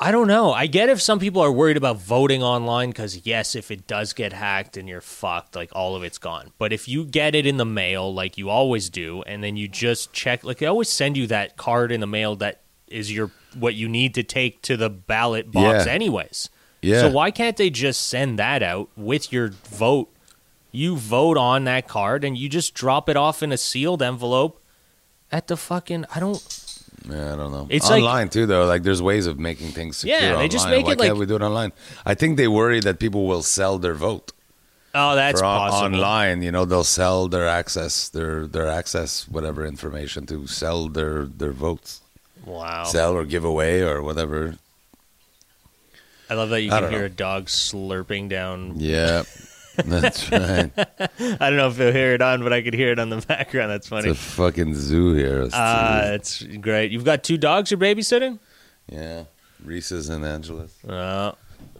[0.03, 0.51] I don't know.
[0.51, 4.13] I get if some people are worried about voting online because, yes, if it does
[4.13, 6.53] get hacked and you're fucked, like all of it's gone.
[6.57, 9.67] But if you get it in the mail, like you always do, and then you
[9.67, 13.31] just check, like they always send you that card in the mail that is your
[13.55, 15.91] what you need to take to the ballot box, Yeah.
[15.91, 16.49] anyways.
[16.81, 17.01] Yeah.
[17.01, 20.09] So why can't they just send that out with your vote?
[20.71, 24.61] You vote on that card and you just drop it off in a sealed envelope
[25.31, 26.05] at the fucking.
[26.15, 26.41] I don't.
[27.09, 27.67] Yeah, I don't know.
[27.69, 28.65] It's like- online too, though.
[28.65, 30.17] Like, there's ways of making things secure.
[30.19, 31.71] Yeah, they just make Why it like- we do it online?
[32.05, 34.31] I think they worry that people will sell their vote.
[34.93, 35.95] Oh, that's for possible.
[35.95, 36.41] online.
[36.41, 41.53] You know, they'll sell their access, their their access, whatever information to sell their their
[41.53, 42.01] votes,
[42.45, 42.83] Wow.
[42.85, 44.55] sell or give away or whatever.
[46.29, 47.05] I love that you I can hear know.
[47.05, 48.73] a dog slurping down.
[48.77, 49.23] Yeah,
[49.75, 50.71] that's right.
[50.77, 53.17] I don't know if you'll hear it on, but I could hear it on the
[53.27, 53.69] background.
[53.71, 54.09] That's funny.
[54.09, 55.41] It's a fucking zoo here.
[55.43, 56.91] It's- Uh, it's great.
[56.91, 58.39] You've got two dogs you're babysitting?
[58.87, 59.25] yeah,
[59.63, 60.73] Reese's and Angela's.
[60.85, 61.33] Uh,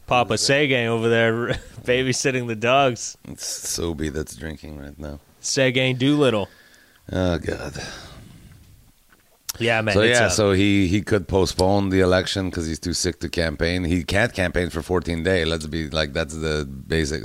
[0.06, 1.48] Papa Seguin over there
[1.84, 3.18] babysitting the dogs.
[3.30, 3.46] It's
[3.78, 5.20] Sobe that's drinking right now.
[5.40, 6.50] Seguin Doolittle.
[7.12, 7.74] Oh God.
[9.62, 9.94] Yeah, man.
[9.94, 13.84] so yeah, so he he could postpone the election because he's too sick to campaign.
[13.84, 15.48] He can't campaign for 14 days.
[15.48, 17.24] Let's be like that's the basic.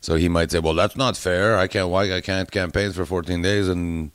[0.00, 1.56] So he might say, "Well, that's not fair.
[1.56, 1.88] I can't.
[1.88, 4.10] Why I can't campaign for 14 days and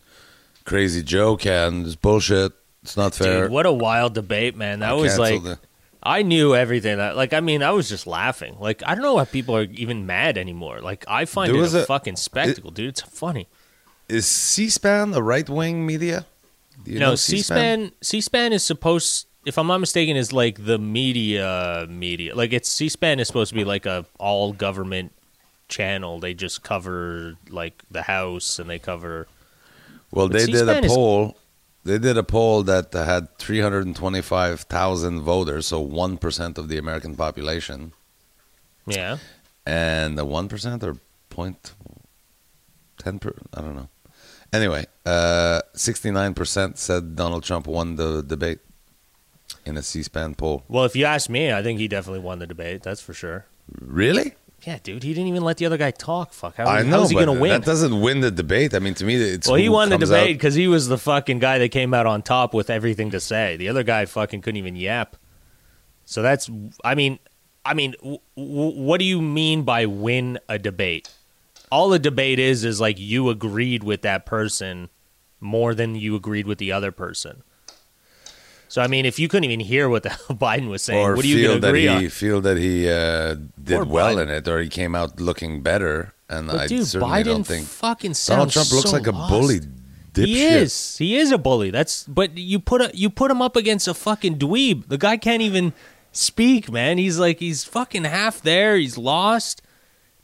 [0.65, 1.85] Crazy Joe can?
[1.85, 2.51] It's bullshit.
[2.83, 4.79] It's not fair." Dude, what a wild debate, man.
[4.79, 5.59] That I was like the-
[6.03, 8.57] I knew everything that like I mean, I was just laughing.
[8.59, 10.79] Like I don't know why people are even mad anymore.
[10.81, 12.89] Like I find There it a, a- fucking spectacle, dude.
[12.89, 13.47] It's funny.
[14.07, 16.25] is C-SPAN the right wing media?
[16.87, 21.85] You no, know C-SPAN C-SPAN is supposed if I'm not mistaken is like the media
[21.89, 22.35] media.
[22.35, 25.11] Like it's C-SPAN is supposed to be like a all government
[25.67, 26.19] channel.
[26.19, 29.27] They just cover like the house and they cover
[30.11, 31.37] Well, But they did a C-SPAN is- poll.
[31.83, 37.93] They did a poll that had 325,000 voters, so 1% of the American population.
[38.85, 39.17] yeah.
[39.65, 40.97] And the 1% or
[41.29, 41.73] point
[42.99, 43.89] 10 per, I don't know.
[44.53, 48.59] Anyway, uh, 69% said Donald Trump won the debate
[49.65, 50.63] in a C-SPAN poll.
[50.67, 52.83] Well, if you ask me, I think he definitely won the debate.
[52.83, 53.45] That's for sure.
[53.81, 54.33] Really?
[54.63, 56.33] Yeah, dude, he didn't even let the other guy talk.
[56.33, 57.51] Fuck, how, I know, how's he gonna win?
[57.51, 58.73] that doesn't win the debate.
[58.73, 61.39] I mean, to me, it's Well, he won the debate because he was the fucking
[61.39, 63.55] guy that came out on top with everything to say.
[63.57, 65.15] The other guy fucking couldn't even yap.
[66.05, 66.49] So that's,
[66.83, 67.19] I mean,
[67.63, 71.13] I mean, w- w- what do you mean by win a debate?
[71.71, 74.89] All a debate is is like you agreed with that person
[75.39, 77.43] more than you agreed with the other person.
[78.69, 81.23] So I mean, if you couldn't even hear what the Biden was saying, or what
[81.23, 82.09] are you feel going to that he on?
[82.09, 84.23] feel that he uh, did well Biden.
[84.23, 86.13] in it, or he came out looking better.
[86.29, 89.11] And But I dude, certainly Biden don't think fucking Donald Trump looks so like a
[89.11, 89.29] lost.
[89.31, 89.59] bully
[90.13, 90.25] dipshit.
[90.25, 90.97] He is.
[90.97, 91.69] He is a bully.
[91.71, 94.87] That's but you put a, you put him up against a fucking dweeb.
[94.89, 95.71] The guy can't even
[96.11, 96.97] speak, man.
[96.97, 98.75] He's like he's fucking half there.
[98.75, 99.61] He's lost.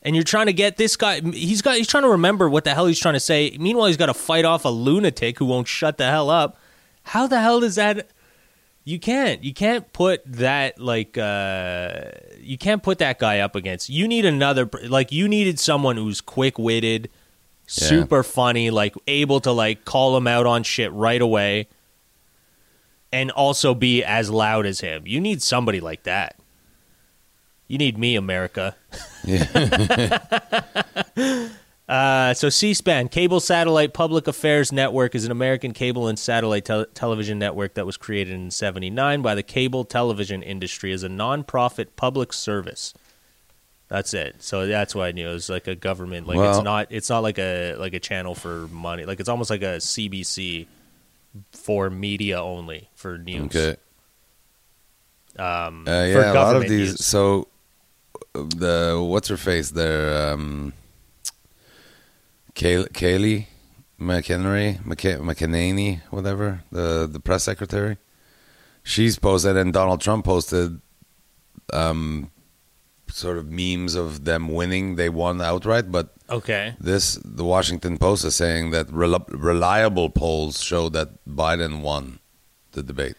[0.06, 2.74] And you're trying to get this guy he's got he's trying to remember what the
[2.74, 3.56] hell he's trying to say.
[3.60, 6.58] Meanwhile, he's got to fight off a lunatic who won't shut the hell up.
[7.04, 8.10] How the hell does that
[8.86, 9.42] you can't.
[9.46, 12.02] You can't put that like uh
[12.42, 13.90] you can't put that guy up against.
[13.90, 17.88] You need another like you needed someone who's quick-witted, Yeah.
[17.88, 21.68] super funny, like able to like call him out on shit right away
[23.14, 25.04] and also be as loud as him.
[25.06, 26.36] You need somebody like that.
[27.68, 28.76] You need me, America.
[31.88, 36.86] Uh, so C-SPAN, Cable Satellite Public Affairs Network, is an American cable and satellite tel-
[36.94, 41.88] television network that was created in '79 by the cable television industry as a nonprofit
[41.98, 42.94] public service.
[43.90, 44.42] That's it.
[44.42, 46.26] So that's why I knew it was like a government.
[46.26, 46.88] Like Well- it's not.
[46.90, 49.04] It's not like a like a channel for money.
[49.06, 50.68] Like it's almost like a CBC
[51.52, 53.54] for media only for news.
[53.56, 53.76] Okay.
[55.38, 57.06] Um, Uh, yeah, a lot of these.
[57.06, 57.50] So
[58.34, 60.74] the what's her face there, um,
[62.56, 63.48] Kay- Kaylee
[64.00, 67.98] McHenry, McK- McEnany, whatever the the press secretary.
[68.84, 70.82] She's posted, and Donald Trump posted,
[71.72, 72.30] um,
[73.10, 74.96] sort of memes of them winning.
[74.96, 76.76] They won outright, but Okay.
[76.80, 82.20] this the Washington Post is saying that rel- reliable polls show that Biden won
[82.74, 83.16] the debate.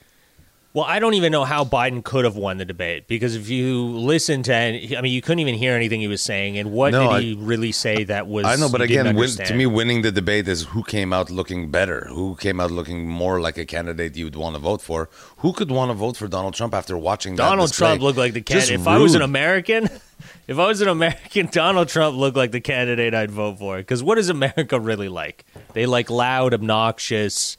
[0.74, 3.80] Well, I don't even know how Biden could have won the debate because if you
[3.87, 6.58] listen to, any, I mean, you couldn't even hear anything he was saying.
[6.58, 8.44] And what No, did I- he really say that was?
[8.44, 11.70] I know, but again, win, to me, winning the debate is who came out looking
[11.70, 15.08] better, who came out looking more like a candidate you'd want to vote for.
[15.38, 17.72] Who could want to vote for Donald Trump after watching Donald?
[17.72, 18.80] Trump looked like the Just candidate.
[18.80, 19.22] If I was an.
[19.22, 19.84] American,
[20.48, 23.76] if I was an American, Donald Trump looked like the candidate I'd vote for.
[23.76, 25.44] Because what is America really like?
[25.72, 27.56] They like loud, obnoxious.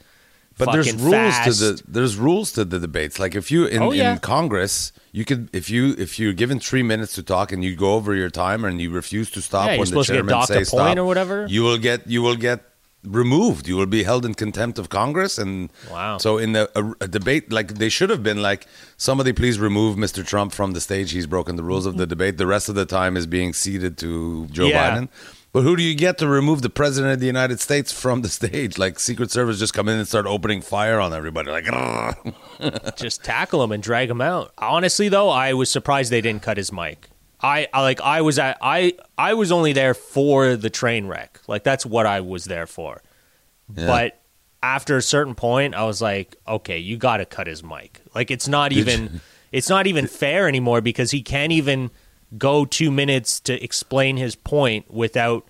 [0.58, 1.58] But there's rules fast.
[1.60, 3.18] to the there's rules to the debates.
[3.18, 4.12] Like if you in, Oh, yeah.
[4.14, 7.76] in Congress, you could if you if you're given three minutes to talk and you
[7.76, 10.26] go over your time and you refuse to stop Yeah, when the supposed to get
[10.26, 11.46] chairman says stop, or whatever.
[11.48, 12.60] you will get you will get
[13.04, 13.68] removed.
[13.68, 15.38] You will be held in contempt of Congress.
[15.38, 16.18] And Wow.
[16.18, 18.66] so in the, a, a debate, like they should have been like
[18.96, 20.26] somebody please remove Mr.
[20.26, 21.12] Trump from the stage.
[21.12, 22.36] He's broken the rules of the debate.
[22.38, 24.96] The rest of the time is being ceded to Joe Yeah.
[24.96, 25.08] Biden.
[25.56, 28.28] But who do you get to remove the president of the United States from the
[28.28, 28.76] stage?
[28.86, 31.50] Like Secret Service just come in and start opening fire on everybody.
[31.50, 31.64] Like,
[32.96, 34.52] just tackle him and drag him out.
[34.58, 37.08] Honestly, though, I was surprised they didn't cut his mic.
[37.40, 41.40] I, I like I was at I I was only there for the train wreck.
[41.48, 43.02] Like that's what I was there for.
[43.74, 43.86] Yeah.
[43.86, 44.20] But
[44.62, 48.02] after a certain point, I was like, okay, you got to cut his mic.
[48.14, 49.02] Like it's not Did even.
[49.04, 49.20] you-
[49.52, 51.90] it's not even fair anymore because he can't even
[52.36, 55.46] go two minutes to explain his point without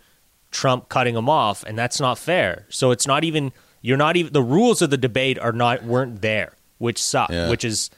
[0.51, 2.67] Trump cutting him off, and that's not fair.
[2.69, 6.23] So it's not even you're not even the rules of the debate are not weren't
[6.23, 7.31] there, which suck.
[7.31, 7.49] Yeah.
[7.49, 7.91] Which is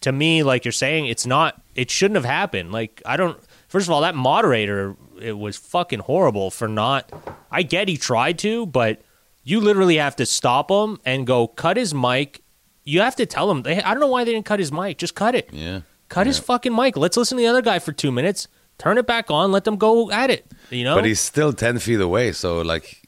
[0.00, 1.60] to me, like you're saying, it's not.
[1.74, 2.72] It shouldn't have happened.
[2.72, 3.38] Like I don't.
[3.68, 7.10] First of all, that moderator it was fucking horrible for not.
[7.50, 9.02] I get he tried to, but
[9.42, 12.42] you literally have to stop him and go cut his mic.
[12.84, 13.62] You have to tell him.
[13.62, 14.98] They, I don't know why they didn't cut his mic.
[14.98, 15.50] Just cut it.
[15.52, 15.80] Yeah.
[16.08, 16.96] Cut his fucking mic.
[16.96, 18.48] Let's listen to the other guy for two minutes.
[18.78, 19.52] Turn it back on.
[19.52, 20.46] Let them go at it.
[20.70, 20.94] You know.
[20.94, 22.32] But he's still 10 feet away.
[22.32, 23.02] So, like,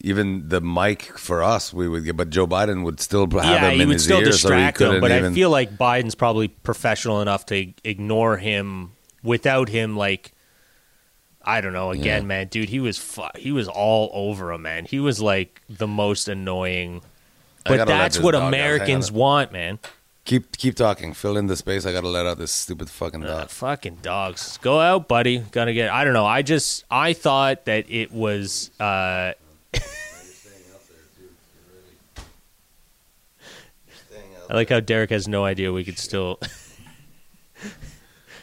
[0.00, 3.70] even the mic for us, we would get, but Joe Biden would still have yeah,
[3.70, 4.16] him in his ear.
[4.16, 5.00] So he distract him.
[5.00, 5.32] But even.
[5.32, 9.96] I feel like Biden's probably professional enough to ignore him without him.
[9.96, 10.32] Like,
[11.42, 11.90] I don't know.
[11.90, 12.28] Again, Yeah.
[12.28, 14.84] man, dude, he was fu- he was all over him, man.
[14.84, 17.02] He was like the most annoying.
[17.64, 18.52] But that's what dog out.
[18.54, 19.78] Hang Americans want, man.
[20.28, 21.14] Keep keep talking.
[21.14, 21.86] Fill in the space.
[21.86, 23.48] I got to let out this stupid fucking Uh, dog.
[23.48, 24.58] fucking dogs.
[24.60, 25.38] Go out, buddy.
[25.38, 25.90] Gotta get.
[25.90, 26.26] I don't know.
[26.26, 28.70] I just I thought that it was.
[28.78, 29.32] uh
[34.50, 36.38] I like how Derek has no idea we could still.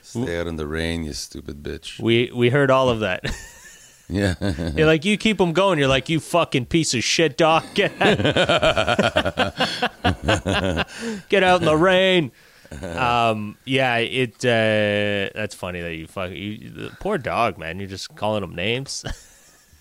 [0.02, 2.00] Stay out in the rain, you stupid bitch.
[2.00, 3.24] We we heard all of that.
[4.10, 4.36] Yeah.
[4.76, 5.80] You're like you keep them going.
[5.80, 7.64] You're like you fucking piece of shit, dog.
[7.74, 8.18] Get out,
[11.30, 12.32] get out in the rain.
[12.82, 14.44] Um, yeah, it.
[14.44, 16.32] Uh, that's funny that you fuck.
[16.32, 17.80] You, the poor dog, man.
[17.80, 19.04] You're just calling him names.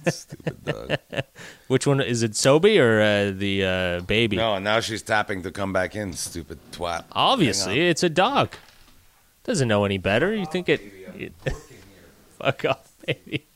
[0.08, 0.96] stupid dog.
[1.68, 2.32] Which one is it?
[2.32, 4.36] Sobe or uh, the uh, baby?
[4.36, 7.04] No, now she's tapping to come back in, stupid twat.
[7.12, 8.54] Obviously, it's a dog.
[9.44, 10.34] Doesn't know any better.
[10.34, 10.80] You think it?
[11.16, 11.32] it
[12.38, 13.46] fuck off, baby.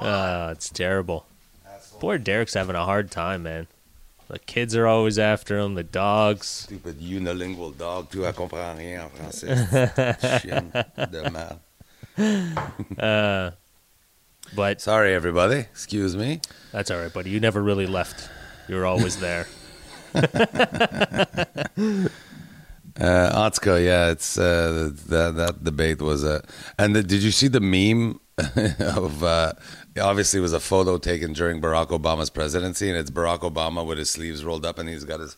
[0.00, 1.26] Oh, it's terrible.
[1.98, 3.66] Poor Derek's having a hard time, man.
[4.28, 5.74] The kids are always after him.
[5.74, 6.46] The dogs.
[6.46, 8.10] Stupid unilingual dog.
[8.10, 10.42] Tu comprends rien en français.
[10.42, 10.70] Chien
[11.10, 11.60] de merde.
[12.98, 13.52] Uh,
[14.54, 15.60] but Sorry, everybody.
[15.60, 16.40] Excuse me.
[16.72, 17.30] that's all right, buddy.
[17.30, 18.28] You never really left.
[18.68, 19.46] You were always there.
[23.00, 26.40] Uh, Atsuko, yeah, it's uh, that that debate was uh,
[26.78, 28.18] and the, did you see the meme
[28.96, 29.52] of uh,
[30.00, 33.98] obviously it was a photo taken during Barack Obama's presidency, and it's Barack Obama with
[33.98, 35.36] his sleeves rolled up, and he's got his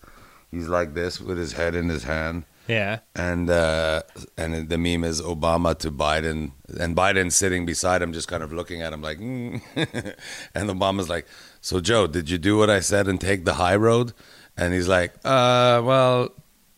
[0.50, 3.00] he's like this with his head in his hand, Yeah.
[3.14, 4.02] and uh,
[4.38, 8.52] and the meme is Obama to Biden, and Biden sitting beside him, just kind of
[8.52, 9.60] looking at him like, mm.
[10.54, 11.26] and Obama's like,
[11.60, 14.12] "So Joe, did you do what I said and take the high road?"
[14.56, 16.30] And he's like, "Uh, well,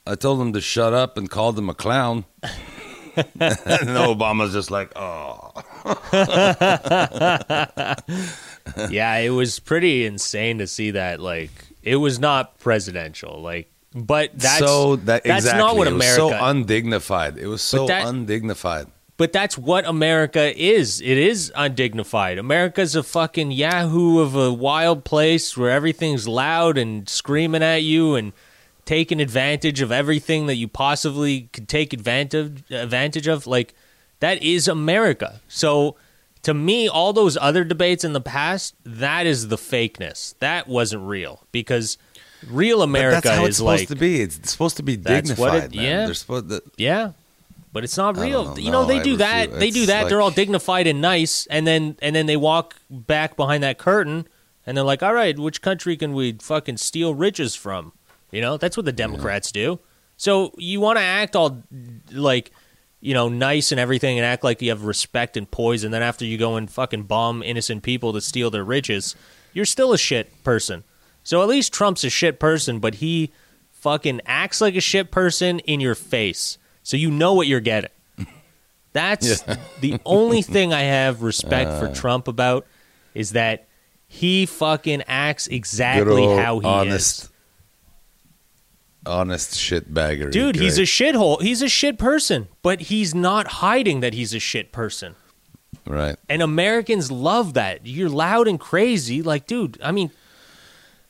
[0.07, 2.25] I told him to shut up and called him a clown."
[3.15, 5.53] and Obama's just like, "Oh,
[8.91, 11.21] yeah, it was pretty insane to see that.
[11.21, 11.51] Like,
[11.83, 13.41] it was not presidential.
[13.41, 15.63] Like, but that's so that that's exactly.
[15.63, 16.39] not what it was America.
[16.39, 17.39] so undignified.
[17.39, 18.87] It was so that- undignified."
[19.19, 21.01] but that's what America is.
[21.01, 22.39] It is undignified.
[22.39, 28.17] America's a fucking yahoo of a wild place where everything's loud and screaming at you
[28.17, 28.33] and
[28.85, 33.47] taking advantage of everything that you possibly could take advantage advantage of.
[33.47, 33.75] Like
[34.21, 35.41] that is America.
[35.49, 35.97] So
[36.43, 40.35] to me, all those other debates in the past, that is the fakeness.
[40.41, 41.99] That wasn't real because
[42.49, 44.21] real But America that's how is it's supposed like to be.
[44.21, 45.65] It's supposed to be dignified.
[45.65, 46.07] it- yeah.
[46.07, 47.13] They're supposed to, Yeah.
[47.73, 48.45] But it's not real.
[48.45, 48.57] know.
[48.57, 49.59] You know, No, they I do that.
[49.59, 50.09] They do that.
[50.09, 54.27] They're all dignified and nice and then and then they walk back behind that curtain
[54.67, 57.93] and they're like, "All right, which country can we fucking steal riches from?"
[58.33, 59.79] You know, that's what the Democrats do.
[60.17, 61.63] So you want to act all
[62.11, 62.51] like
[63.05, 66.03] you know, nice and everything and act like you have respect and poise and then
[66.05, 69.17] after you go and fucking bomb innocent people to steal their riches,
[69.53, 70.85] you're still a shit person.
[71.25, 73.33] So at least Trump's a shit person, but he
[73.73, 76.59] fucking acts like a shit person in your face.
[76.85, 77.91] So you know what you're getting.
[78.93, 79.57] That's Yeah.
[79.81, 81.95] the only thing I have respect for uh.
[81.95, 82.67] Trump about
[83.15, 83.67] is that
[84.07, 87.32] he fucking acts exactly how he honest, is.
[89.07, 90.31] Honest shitbagger.
[90.31, 91.41] Dude, he's a shithole.
[91.41, 95.15] He's a shit person, but he's not hiding that he's a shit person.
[95.87, 96.17] right.
[96.29, 97.87] And Americans love that.
[97.87, 99.23] You're loud and crazy.
[99.23, 100.11] Like, dude, I mean,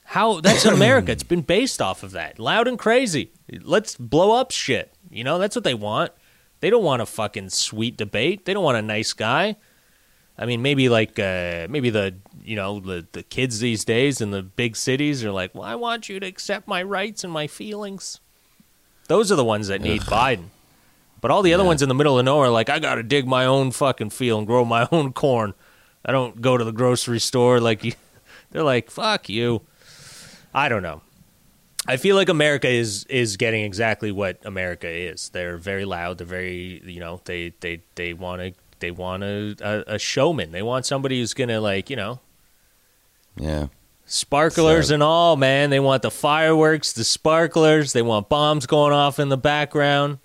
[0.05, 1.13] how that's America.
[1.13, 2.39] It's been based off of that.
[2.39, 3.33] Loud and crazy.
[3.63, 4.93] Let's blow up shit.
[5.11, 6.13] You know, that's what they want.
[6.61, 8.45] They don't want a fucking sweet debate.
[8.45, 9.57] They don't want a nice guy.
[10.39, 12.15] I mean, maybe like uh, maybe the
[12.45, 15.75] you know the the kids these days in the big cities are like, well, I
[15.75, 18.21] want you to accept my rights and my feelings.
[19.09, 20.47] Those are the ones that need Biden.
[21.21, 21.69] But all the other Yeah.
[21.69, 24.11] ones in the middle of nowhere, are like I got to dig my own fucking
[24.11, 25.55] field and grow my own corn.
[26.05, 27.93] I don't go to the grocery store like you.
[28.51, 29.63] They're like, fuck you.
[30.55, 31.03] I don't know.
[31.87, 35.29] I feel like America is is getting exactly what America is.
[35.31, 36.19] They're very loud.
[36.19, 40.53] They're very you know they they they want to they want a, a a showman.
[40.53, 42.21] They want somebody who's gonna like you know
[43.37, 43.69] Yeah.
[44.05, 45.37] sparklers and all.
[45.37, 47.95] Man, they want the fireworks, the sparklers.
[47.95, 50.19] They want bombs going off in the background.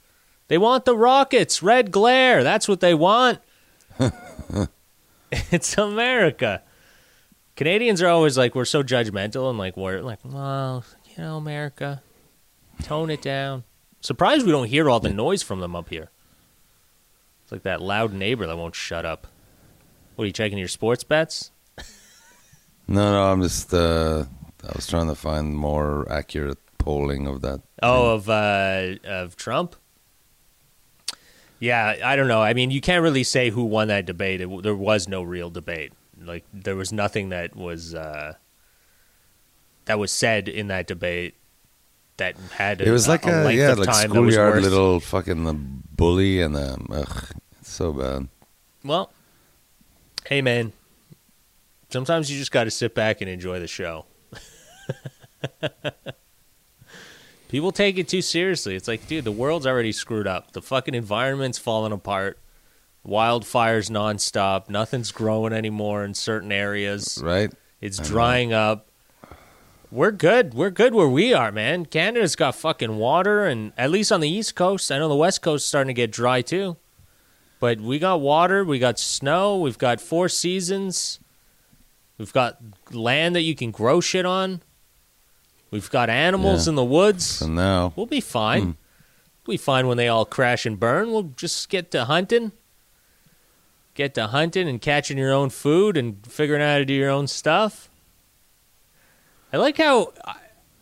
[0.50, 2.43] They want the rockets, red glare.
[2.43, 3.39] That's what they want.
[5.32, 6.62] it's America.
[7.56, 12.02] Canadians are always like we're so judgmental and like we're like, well, you know, America,
[12.84, 13.63] tone it down.
[14.00, 16.10] Surprised we don't hear all the noise from them up here.
[17.47, 19.25] It's like that loud neighbor that won't shut up.
[20.15, 21.51] What are you checking your sports bets?
[22.89, 23.73] No, no, I'm just.
[23.73, 24.23] Uh,
[24.63, 27.60] I was trying to find more accurate polling of that.
[27.83, 29.75] Oh, of uh, of Trump.
[31.60, 32.41] Yeah, I don't know.
[32.41, 34.39] I mean, you can't really say who won that debate.
[34.39, 35.91] It, there was no real debate.
[36.17, 38.36] Like there was nothing that was uh,
[39.83, 41.36] that was said in that debate
[42.17, 42.82] that had.
[42.82, 45.53] A, It was like a, length yeah, like time that was schoolyard little fucking uh,
[45.53, 47.25] bully and um, ugh,
[47.60, 48.27] it's so bad.
[48.84, 49.12] Well,
[50.25, 50.73] hey man,
[51.89, 54.06] sometimes you just got to sit back and enjoy the show.
[57.49, 58.75] People take it too seriously.
[58.75, 60.51] It's like, dude, the world's already screwed up.
[60.51, 62.39] The fucking environment's falling apart.
[63.06, 64.69] Wildfires nonstop.
[64.69, 67.19] Nothing's growing anymore in certain areas.
[67.23, 67.49] Right?
[67.80, 68.87] It's drying up.
[69.89, 70.54] We're good.
[70.54, 71.86] We're good where we are, man.
[71.86, 75.41] Canada's got fucking water, and at least on the East Coast, I know the West
[75.41, 76.76] Coast is starting to get dry too.
[77.60, 81.19] But we got water, we got snow, we've got four seasons,
[82.17, 82.58] we've got
[82.91, 84.62] land that you can grow shit on,
[85.71, 86.71] we've got animals Yeah.
[86.71, 87.26] in the woods.
[87.26, 88.62] So now, We'll be fine.
[88.62, 88.71] Hmm.
[89.45, 91.12] We'll be fine when they all crash and burn.
[91.12, 92.52] We'll just get to hunting.
[93.95, 97.10] Get to hunting and catching your own food and figuring out how to do your
[97.10, 97.89] own stuff.
[99.51, 100.36] I like how I,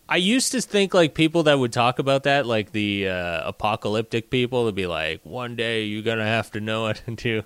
[0.08, 4.30] I used to think like people that would talk about that, like the uh, apocalyptic
[4.30, 7.44] people, would be like, one day you're going to have to know what to do.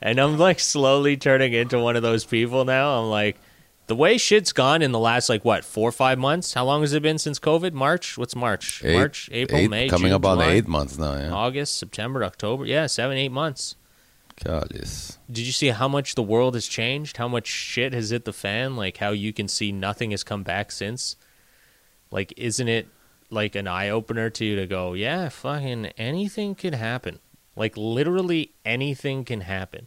[0.00, 3.00] And I'm like slowly turning into one of those people now.
[3.00, 3.38] I'm like,
[3.86, 6.54] the way shit's gone in the last like what four or five months?
[6.54, 7.72] How long has it been since COVID?
[7.72, 8.16] March?
[8.16, 8.82] What's March?
[8.84, 11.16] eight, March, April, eight- May, coming June, up on July, eight months now.
[11.16, 12.64] Yeah, August, September, October.
[12.64, 13.76] Yeah, seven, eight months.
[14.44, 15.18] God, yes.
[15.30, 17.16] Did you see how much the world has changed?
[17.16, 18.76] How much shit has hit the fan?
[18.76, 21.16] Like how you can see nothing has come back since.
[22.10, 22.88] Like, isn't it
[23.30, 27.18] like an eye opener to you to go, yeah, fucking anything could happen.
[27.56, 29.86] Like literally anything can happen.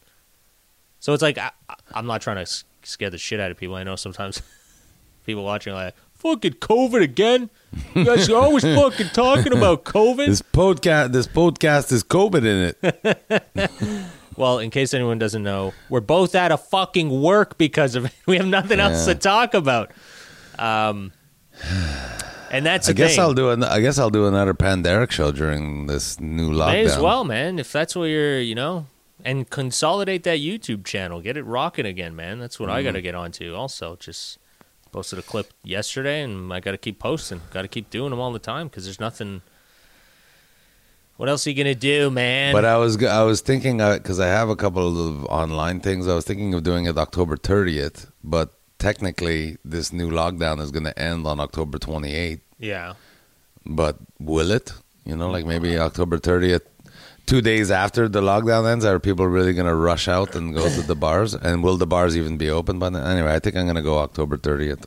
[0.99, 2.51] So it's like I, I- I'm not trying to
[2.83, 3.75] scare the shit out of people.
[3.75, 4.41] I know sometimes
[5.25, 7.49] people watching are like, fucking COVID again.
[7.93, 10.25] You guys are always fucking talking about COVID.
[10.25, 14.09] This podcast, this podcast is COVID in it.
[14.37, 18.11] Well, in case anyone doesn't know, we're both out of fucking work because of it.
[18.25, 19.91] We have nothing else to talk about.
[20.59, 21.11] Um,
[22.51, 23.21] and that's I guess thing.
[23.21, 23.49] I'll do.
[23.49, 26.67] An, I guess I'll do another Panderic show during this new lockdown.
[26.73, 27.59] May as well, man.
[27.59, 28.87] If that's what you're, you know,
[29.23, 32.39] and consolidate that YouTube channel, get it rocking again, man.
[32.39, 32.85] That's what I Mm-hmm.
[32.85, 33.53] got to get onto.
[33.55, 34.37] Also, just
[34.91, 37.41] posted a clip yesterday, and I got to keep posting.
[37.51, 39.41] Got to keep doing them all the time because there's nothing.
[41.17, 42.53] What else are you gonna do, man?
[42.53, 46.07] But I was I was thinking uh, because I have a couple of online things.
[46.07, 50.83] I was thinking of doing it October 30th, but technically this new lockdown is going
[50.83, 52.41] to end on October 28th.
[52.59, 52.93] yeah,
[53.65, 54.73] But will it?
[55.05, 56.61] You know, like maybe October 30th,
[57.25, 60.67] two days after the lockdown ends, are people really going to rush out and go
[60.69, 61.33] to the bars?
[61.33, 63.05] And will the bars even be open by then?
[63.05, 64.85] Anyway, I think I'm going to go October 30th.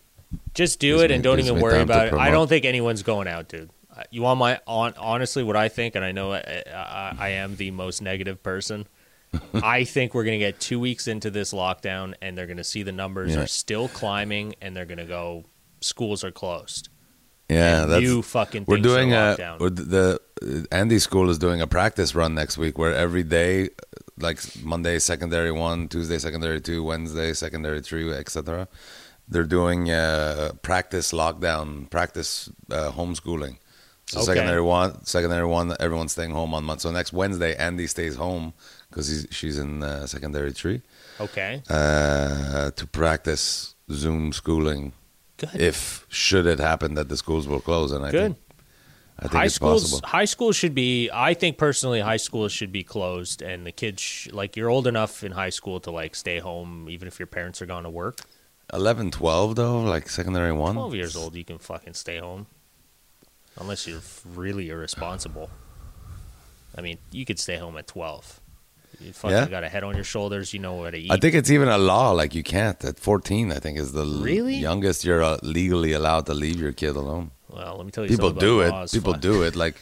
[0.54, 2.14] Just do it and don't even worry about it.
[2.14, 3.70] I don't think anyone's going out, dude.
[3.98, 7.28] Uh, You want my on honestly what I think, and I know I, I, I
[7.30, 8.87] am the most negative person.
[9.54, 12.92] I think we're gonna get two weeks into this lockdown, and they're gonna see the
[12.92, 13.42] numbers Yeah.
[13.42, 15.44] are still climbing, and they're gonna go
[15.80, 16.88] schools are closed.
[17.48, 21.66] Yeah, and that's you fucking we're doing a the uh, Andy School is doing a
[21.66, 23.70] practice run next week where every day,
[24.18, 28.68] like Monday secondary one, Tuesday secondary two, Wednesday secondary three, etc.
[29.28, 33.56] They're doing uh, practice lockdown, practice uh, homeschooling.
[34.08, 34.26] So Okay.
[34.26, 36.80] secondary one, secondary one, everyone's staying home on month.
[36.80, 38.54] So next Wednesday, Andy stays home
[38.88, 40.80] because she's in uh, secondary three
[41.20, 44.92] Okay, uh, to practice Zoom schooling.
[45.36, 45.50] good.
[45.54, 48.22] If should it happen that the schools will close, and I Good.
[48.34, 48.36] think
[49.18, 50.09] I think high it's schools, possible.
[50.09, 51.11] high schools should be.
[51.12, 54.86] I think personally, high schools should be closed, and the kids sh- like you're old
[54.86, 57.90] enough in high school to like stay home, even if your parents are gone to
[57.90, 58.20] work.
[58.72, 60.74] 11, 12 though, like secondary one.
[60.76, 62.46] 12 years old, you can fucking stay home.
[63.61, 64.00] Unless you're
[64.34, 65.50] really irresponsible.
[66.76, 68.40] I mean, you could stay home at 12.
[69.00, 69.48] You fucking Yeah.
[69.48, 71.11] got a head on your shoulders, you know what to eat.
[71.11, 72.11] I think it's even a law.
[72.12, 73.52] Like you can't at fourteen.
[73.52, 74.56] I think is the Really?
[74.56, 77.30] youngest you're uh, legally allowed to leave your kid alone.
[77.48, 78.70] Well, let me tell you People do it.
[78.70, 79.54] Raw is People do it.
[79.54, 79.76] Like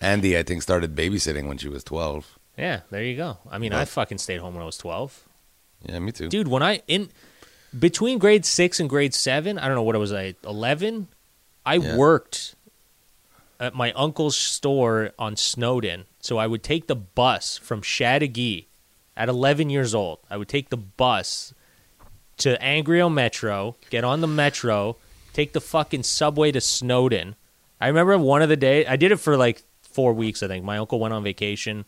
[0.00, 2.38] Andy, I think, started babysitting when she was twelve.
[2.56, 3.36] Yeah, there you go.
[3.50, 3.80] I mean, Yeah.
[3.80, 5.24] I fucking stayed home when I was 12.
[5.86, 6.28] Yeah, me too.
[6.28, 7.10] Dude, when I in
[7.78, 11.08] between grade 6 and grade 7, I don't know what it was, I 11,
[11.66, 11.96] I Yeah.
[11.96, 12.53] worked
[13.60, 16.04] at my uncle's store on Snowdon.
[16.20, 18.66] So I would take the bus from Châteauguay
[19.16, 20.18] at 11 years old.
[20.30, 21.54] I would take the bus
[22.38, 24.96] to Angrignon Metro, get on the metro,
[25.32, 27.36] take the fucking subway to Snowdon.
[27.80, 30.64] I remember one of the day I did it for like 4 weeks I think.
[30.64, 31.84] My uncle went on vacation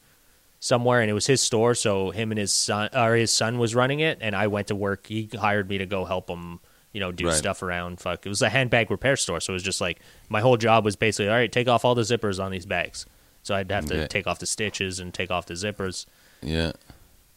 [0.61, 3.75] somewhere and it was his store so him and his son or his son was
[3.75, 5.07] running it and I went to work.
[5.07, 6.61] He hired me to go help him,
[6.97, 7.35] you know, do Right.
[7.35, 8.25] stuff around fuck.
[8.25, 9.99] It was a handbag repair store so it was just like
[10.31, 13.05] my whole job was basically all right, take off all the zippers on these bags.
[13.43, 14.07] So I'd have to Yeah.
[14.07, 16.07] take off the stitches and take off the zippers.
[16.43, 16.73] Yeah.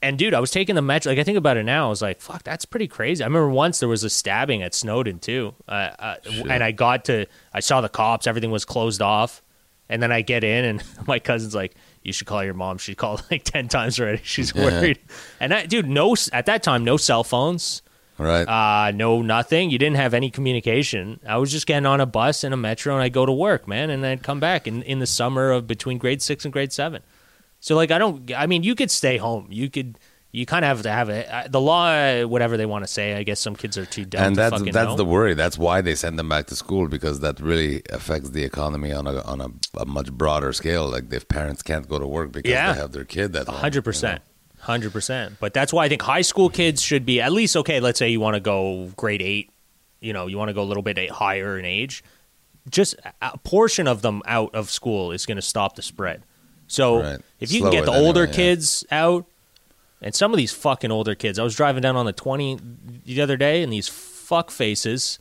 [0.01, 1.11] And dude, I was taking the metro.
[1.11, 3.49] Like I think about it now, I was like, "Fuck, that's pretty crazy." I remember
[3.49, 6.15] once there was a stabbing at Snowdon too, uh, uh,
[6.49, 9.41] and I got to, I saw the cops, everything was closed off,
[9.89, 12.95] and then I get in, and my cousin's like, "You should call your mom." She
[12.95, 14.21] called like ten times already.
[14.23, 14.63] She's Yeah.
[14.63, 14.99] worried.
[15.41, 17.81] And that dude, no, at that time, no cell phones,
[18.19, 18.43] Right.
[18.47, 19.69] uh, no nothing.
[19.71, 21.19] You didn't have any communication.
[21.27, 23.67] I was just getting on a bus and a metro, and I'd go to work,
[23.67, 26.73] man, and I'd come back in in the summer of between grade six and grade
[26.73, 27.01] seven.
[27.61, 28.31] So like I don't.
[28.35, 29.47] I mean, you could stay home.
[29.49, 29.97] You could.
[30.31, 31.51] You kind of have to have it.
[31.51, 33.15] The law, whatever they want to say.
[33.15, 34.95] I guess some kids are too dumb and to that's that's know.
[34.95, 35.33] the worry.
[35.33, 39.07] That's why they send them back to school because that really affects the economy on
[39.07, 39.47] a on a,
[39.79, 40.87] a much broader scale.
[40.87, 42.73] Like if parents can't go to work because Yeah.
[42.73, 44.21] they have their kid at home, hundred percent,
[44.59, 45.37] hundred percent.
[45.39, 47.79] But that's why I think high school kids should be at least okay.
[47.79, 49.51] Let's say you want to go grade eight.
[49.99, 52.03] You know, you want to go a little bit higher in age.
[52.69, 56.23] Just a portion of them out of school is going to stop the spread.
[56.67, 57.19] So Right.
[57.39, 58.35] if you Slow can get the older anyway, yeah.
[58.35, 59.25] kids out,
[60.01, 62.59] and some of these fucking older kids, I was driving down on the twenty
[63.05, 65.19] the other day, and these fuck faces,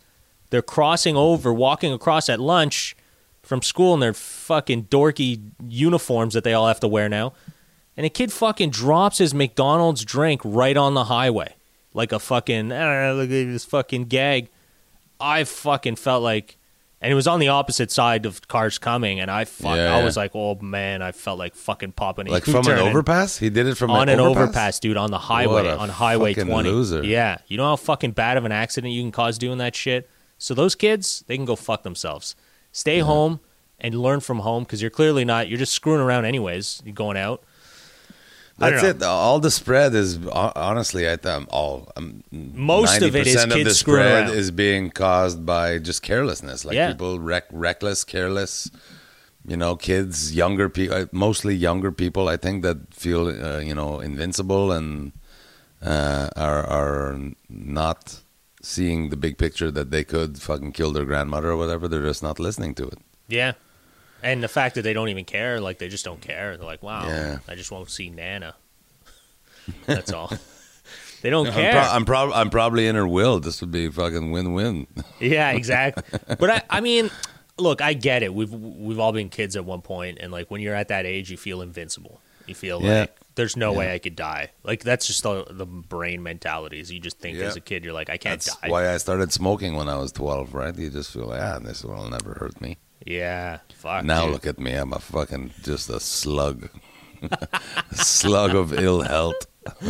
[0.51, 2.95] they're crossing over, walking across at lunch
[3.43, 7.32] from school in their fucking dorky uniforms that they all have to wear now.
[7.99, 11.57] And a kid fucking drops his McDonald's drink right on the highway.
[11.93, 14.51] Like a fucking, I don't know, look at this fucking gag.
[15.21, 16.57] I fucking felt like,
[17.01, 19.99] and it was on the opposite side of cars coming, and I fuck, Yeah, I
[19.99, 20.05] yeah.
[20.05, 23.37] was like, oh man, I felt like fucking popping a like from an overpass.
[23.37, 24.43] He did it from on an overpass.
[24.45, 26.69] overpass, dude, on the highway, on Highway 20.
[26.71, 27.03] loser.
[27.05, 27.39] Yeah.
[27.49, 30.09] You know how fucking bad of an accident you can cause doing that shit?
[30.39, 32.37] So those kids, they can go fuck themselves.
[32.71, 33.41] Stay home
[33.81, 36.81] and learn from home because you're clearly not, you're just screwing around anyways.
[36.85, 37.43] You're going out.
[38.59, 39.03] That's it.
[39.03, 43.69] All the spread is honestly, I th- all um, Most of it is 90% kids
[43.69, 44.37] the spread around.
[44.37, 46.65] is being caused by just carelessness.
[46.65, 46.91] Like Yeah.
[46.93, 48.71] people wreck, reckless, careless.
[49.47, 52.29] You know, kids, younger people, mostly younger people.
[52.29, 55.13] I think that feel uh, you know invincible and
[55.81, 58.21] uh, are are not
[58.61, 61.87] seeing the big picture that they could fucking kill their grandmother or whatever.
[61.89, 62.99] They're just not listening to it.
[63.29, 63.53] Yeah.
[64.23, 66.57] And the fact that they don't even care, like they just don't care.
[66.57, 67.39] They're like, wow, Yeah.
[67.47, 68.55] I just won't see Nana.
[69.87, 70.33] That's all.
[71.23, 72.05] they don't I'm, care.
[72.05, 73.41] pro- I'm, I'm probably in her will.
[73.41, 74.87] This would be fucking win-win.
[75.21, 76.19] Yeah, exactly.
[76.39, 77.11] but I, I mean,
[77.59, 78.33] look, I get it.
[78.33, 81.29] We've we've all been kids at one point, and like when you're at that age,
[81.31, 82.21] you feel invincible.
[82.47, 83.01] You feel Yeah.
[83.01, 83.79] like there's no Yeah.
[83.79, 84.51] way I could die.
[84.62, 86.79] Like that's just the, the brain mentality.
[86.81, 87.47] Is you just think Yeah.
[87.47, 88.69] as a kid, you're like, I can't That's die.
[88.69, 90.77] why I started smoking when I was 12, right?
[90.77, 92.79] You just feel like, ah, this will never hurt me.
[93.05, 94.05] Yeah, fuck.
[94.05, 94.33] now dude.
[94.33, 94.75] look at me.
[94.75, 96.69] I'm a fucking, just a slug.
[97.23, 99.47] a slug of ill health.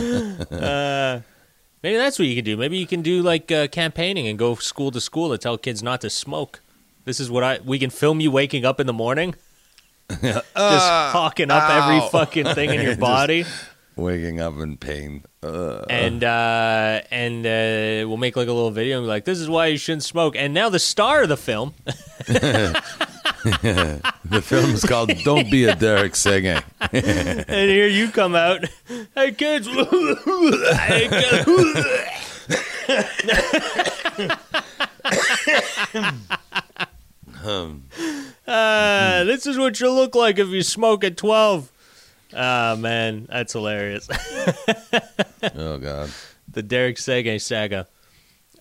[1.83, 2.57] Maybe that's what you can do.
[2.57, 5.83] Maybe you can do like uh, campaigning and go school to school to tell kids
[5.83, 6.61] not to smoke.
[7.05, 7.59] This is what I.
[7.65, 9.35] We can film you waking up in the morning,
[10.11, 13.45] just hawking up every fucking thing in your Just- body.
[13.99, 15.24] Waking up in pain.
[15.42, 19.40] Uh, and uh, and uh, we'll make like a little video and be like, "This
[19.40, 21.74] is why you shouldn't smoke." And now the star of the film,
[22.28, 22.80] the
[24.40, 26.62] film is called Don't Be a Derek Seguin.
[26.92, 28.66] and here you come out,
[29.16, 31.09] hey kids, hey
[37.44, 37.84] Um,
[38.46, 41.72] uh, this is what you look like if you smoke at twelve.
[42.41, 44.09] Ah man, that's hilarious.
[45.57, 46.09] oh, God.
[46.47, 47.89] the Derek Seguin saga.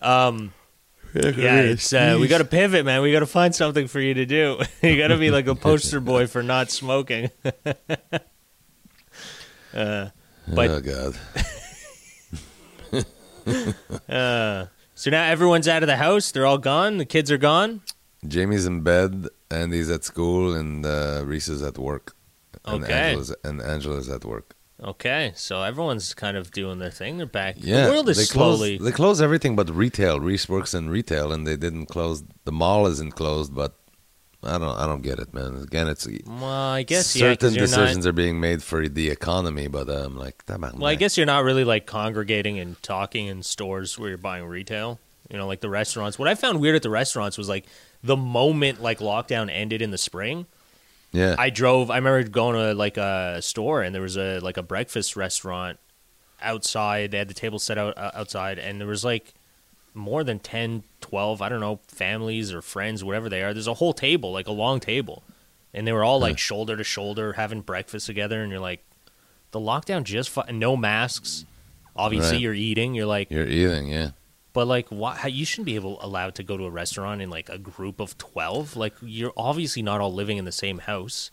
[0.02, 0.52] Um,
[1.14, 3.02] yeah, it's uh, we got to pivot, man.
[3.02, 4.58] We got to find something for you to do.
[4.82, 7.30] you got to be like a poster boy for not smoking.
[9.72, 10.08] uh,
[10.48, 11.16] but oh, God.
[14.08, 14.66] uh,
[14.96, 16.32] so now everyone's out of the house.
[16.32, 16.98] They're all gone.
[16.98, 17.82] The kids are gone.
[18.26, 22.16] Jamie's in bed, and he's at school, and uh, Reese is at work.
[22.74, 22.92] And Okay.
[22.92, 24.54] Angela's, and Angela's at work.
[24.80, 27.16] Okay, so everyone's kind of doing their thing.
[27.18, 27.56] They're back.
[27.58, 28.76] Yeah, the world is they slowly.
[28.78, 30.20] Close, they close everything but retail.
[30.20, 32.22] Reese works in retail, and they didn't close.
[32.44, 33.74] The mall isn't closed, but
[34.44, 34.78] I don't.
[34.78, 35.56] I don't get it, man.
[35.56, 38.10] Again, it's Well, I guess certain you're decisions not.
[38.10, 40.60] are being made for the economy, but I'm like, that.
[40.60, 44.44] Well, I guess you're not really like congregating and talking in stores where you're buying
[44.44, 45.00] retail.
[45.28, 46.20] You know, like the restaurants.
[46.20, 47.66] What I found weird at the restaurants was like
[48.04, 50.46] the moment like lockdown ended in the spring.
[51.12, 51.90] Yeah, I drove.
[51.90, 55.78] I remember going to like a store and there was a like a breakfast restaurant
[56.40, 57.10] outside.
[57.10, 59.34] They had the table set out uh, outside, and there was like
[59.94, 63.52] more than 10, 12, I don't know, families or friends, whatever they are.
[63.52, 65.24] There's a whole table, like a long table,
[65.74, 68.42] and they were all like shoulder to shoulder having breakfast together.
[68.42, 68.84] And you're like,
[69.50, 71.44] the lockdown just fu- no masks.
[71.96, 72.42] Obviously, Right.
[72.42, 72.94] you're eating.
[72.94, 73.88] You're like, you're eating.
[73.88, 74.10] Yeah,
[74.52, 75.26] but like, why?
[75.26, 78.16] You shouldn't be able allowed to go to a restaurant in like a group of
[78.18, 78.76] twelve.
[78.76, 81.30] Like, you're obviously not all living in the same house.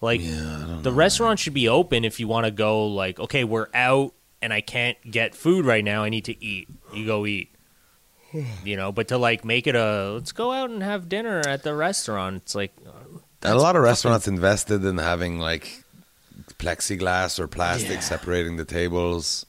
[0.00, 0.78] Like, yeah.
[0.82, 0.96] The know.
[0.96, 2.86] restaurant should be open if you want to go.
[2.86, 6.04] Like, okay, we're out and I can't get food right now.
[6.04, 6.68] I need to eat.
[6.94, 7.50] You go eat.
[8.62, 11.62] You know, but to like make it a let's go out and have dinner at
[11.62, 12.36] the restaurant.
[12.36, 12.90] It's like uh,
[13.42, 15.82] a lot of restaurants invested in having like
[16.58, 18.00] plexiglass or plastic Yeah.
[18.00, 19.46] separating the tables.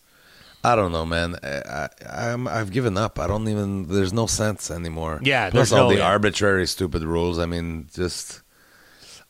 [0.63, 1.37] I don't know, man.
[1.41, 3.17] I, I, I'm, I've given up.
[3.19, 3.87] I don't even.
[3.87, 5.19] There's no sense anymore.
[5.23, 6.07] Yeah, Plus there's all no- the yeah.
[6.09, 7.39] arbitrary, stupid rules.
[7.39, 8.41] I mean, just.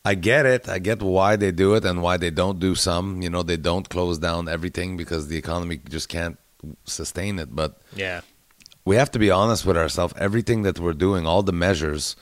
[0.02, 0.66] I get it.
[0.68, 3.20] I get why they do it and why they don't do some.
[3.20, 6.38] You know, they don't close down everything because the economy just can't
[6.84, 7.54] sustain it.
[7.54, 8.22] But yeah,
[8.86, 10.14] we have to be honest with ourselves.
[10.16, 12.16] Everything that we're doing, all the measures,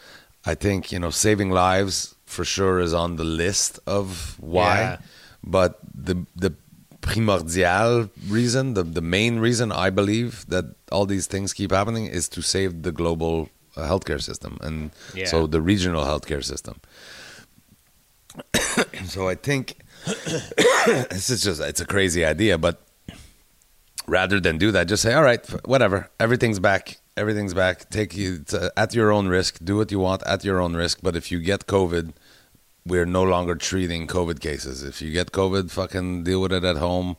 [0.44, 4.78] I think you know, saving lives for sure is on the list of why.
[4.80, 4.98] Yeah.
[5.44, 6.54] But the the
[7.00, 12.28] primordial reason, the the main reason I believe that all these things keep happening is
[12.30, 15.26] to save the global uh, healthcare system and Yeah.
[15.26, 16.76] so the regional healthcare system.
[19.06, 19.76] so I think
[21.10, 22.80] this is just it's a crazy idea, but
[24.06, 27.90] rather than do that, just say, all right, whatever, everything's back, everything's back.
[27.90, 31.00] Take you to, at your own risk, do what you want at your own risk.
[31.02, 32.12] But if you get COVID,
[32.88, 34.82] we're no longer treating COVID cases.
[34.82, 37.16] If you get COVID, fucking deal with it at home,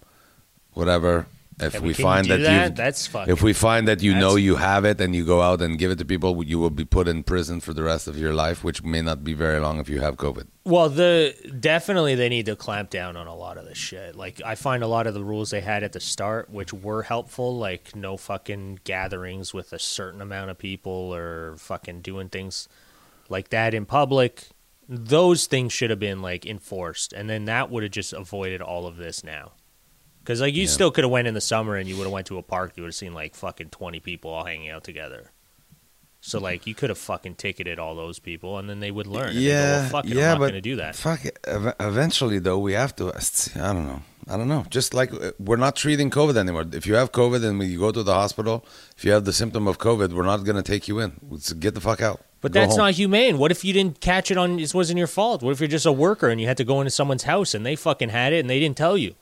[0.73, 1.27] whatever.
[1.61, 3.33] If And we can find that, that, you, that's fucking.
[3.33, 5.91] if we find that you know you have it and you go out and give
[5.91, 8.63] it to people, you will be put in prison for the rest of your life,
[8.63, 10.47] which may not be very long if you have COVID.
[10.63, 14.15] Well, the definitely they need to clamp down on a lot of this shit.
[14.15, 17.03] Like I find a lot of the rules they had at the start, which were
[17.03, 22.69] helpful, like no fucking gatherings with a certain amount of people or fucking doing things
[23.27, 24.47] like that in public.
[24.91, 28.87] Those things should have been like enforced, and then that would have just avoided all
[28.87, 29.51] of this now.
[30.23, 30.67] Because like you Yeah.
[30.69, 32.73] still could have went in the summer and you would have went to a park,
[32.75, 35.29] you would have seen like fucking twenty people all hanging out together.
[36.21, 39.31] So like you could have fucking ticketed all those people, and then they would learn.
[39.35, 40.95] yeah, go, well, it, yeah, I'm but do that.
[40.95, 41.39] Fuck it.
[41.45, 43.13] Ev- Eventually, though, we have to.
[43.55, 44.01] I don't know.
[44.27, 44.65] I don't know.
[44.69, 46.65] Just like uh, we're not treating COVID anymore.
[46.73, 48.65] If you have COVID and you go to the hospital,
[48.97, 51.13] if you have the symptom of COVID, we're not going to take you in.
[51.29, 52.21] Let's get the fuck out.
[52.41, 52.77] But that's home.
[52.85, 53.37] not humane.
[53.37, 54.57] What if you didn't catch it on?
[54.57, 55.41] This wasn't your fault.
[55.43, 57.65] What if you're just a worker and you had to go into someone's house and
[57.65, 59.15] they fucking had it and they didn't tell you?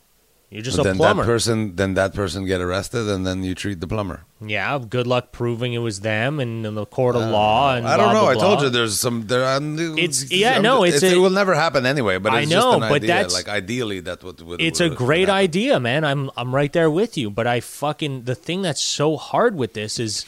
[0.50, 1.24] You're just But a then plumber.
[1.24, 4.24] that person, then that person get arrested, and then you treat the plumber.
[4.40, 7.76] yeah, good luck proving it was them and in the court of I law.
[7.76, 7.86] And.
[7.86, 8.22] I don't blah, know.
[8.22, 9.28] blah, I told you there's some.
[9.28, 12.18] There, I'm, It's- yeah, no, it's it a- will never happen anyway.
[12.18, 13.08] But I know, just an but idea.
[13.10, 14.40] that's- like ideally that would.
[14.40, 16.06] would It's would, a great idea, man.
[16.06, 17.30] I'm I'm right there with you.
[17.30, 20.24] But I fucking the thing that's so hard with this is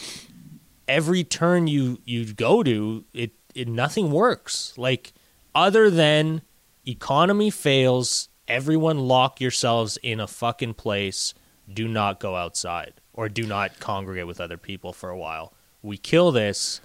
[0.90, 4.74] every turn you you go to, it, it nothing works.
[4.76, 5.14] Like
[5.56, 6.42] other than
[6.86, 11.34] economy fails, everyone lock yourselves in a fucking place.
[11.72, 15.54] Do not go outside or do not congregate with other people for a while.
[15.82, 16.82] We kill this,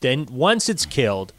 [0.00, 1.32] then once it's killed,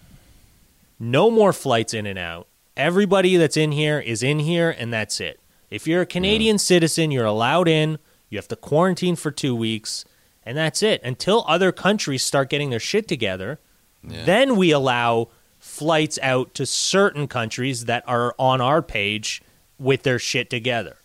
[0.99, 2.47] no more flights in and out.
[2.77, 5.39] Everybody that's in here is in here, and that's it.
[5.71, 6.59] If you're a Canadian mm.
[6.59, 7.97] citizen, you're allowed in.
[8.29, 10.05] You have to quarantine for two weeks,
[10.47, 11.01] and that's it.
[11.03, 13.59] Until other countries start getting their shit together,
[14.07, 14.23] Yeah.
[14.25, 15.27] then we allow
[15.59, 19.41] flights out to certain countries that are on our page
[19.77, 20.97] with their shit together.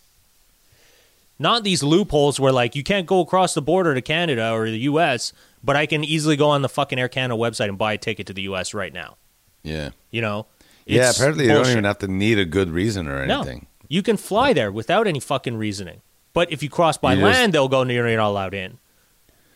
[1.39, 4.79] Not these loopholes where like you can't go across the border to Canada or the
[4.81, 5.33] US,
[5.63, 8.27] but I can easily go on the fucking Air Canada website and buy a ticket
[8.27, 9.17] to the US right now.
[9.63, 9.89] Yeah.
[10.11, 10.45] You know?
[10.85, 11.09] Yeah.
[11.09, 13.59] Apparently, you don't even have to need a good reason or anything.
[13.59, 13.85] No.
[13.89, 16.01] You can fly there without any fucking reasoning.
[16.33, 18.77] But if you cross by You just- land, they'll go, no, you're not allowed in.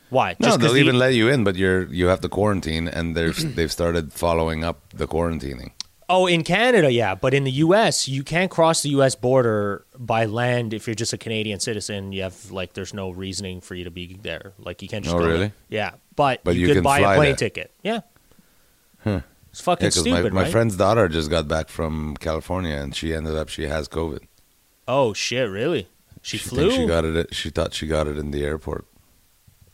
[0.09, 0.35] Why?
[0.39, 3.15] No, 'cause they'll the- even let you in, but you're you have to quarantine, and
[3.15, 5.71] they've they've started following up the quarantining.
[6.09, 9.13] Oh, in Canada, yeah, but in the U.S., you can't cross the U.S.
[9.15, 12.13] border by land if you're just a Canadian citizen.
[12.13, 14.53] You have like, there's no reasoning for you to be there.
[14.57, 15.13] Like, you can't just.
[15.13, 15.33] Oh, go there.
[15.33, 15.51] really?
[15.67, 17.35] Yeah, but, But you, you could can buy a plane there.
[17.35, 17.71] ticket.
[17.83, 17.99] Yeah,
[19.03, 19.19] Huh.
[19.51, 20.51] it's fucking Yeah, stupid, my, my right?
[20.51, 24.19] friend's daughter just got back from California, and she ended up she has COVID.
[24.87, 25.89] oh shit, really?
[26.21, 26.71] She, thinks flew.
[26.71, 27.35] She got it.
[27.35, 28.85] She thought she got it in the airport.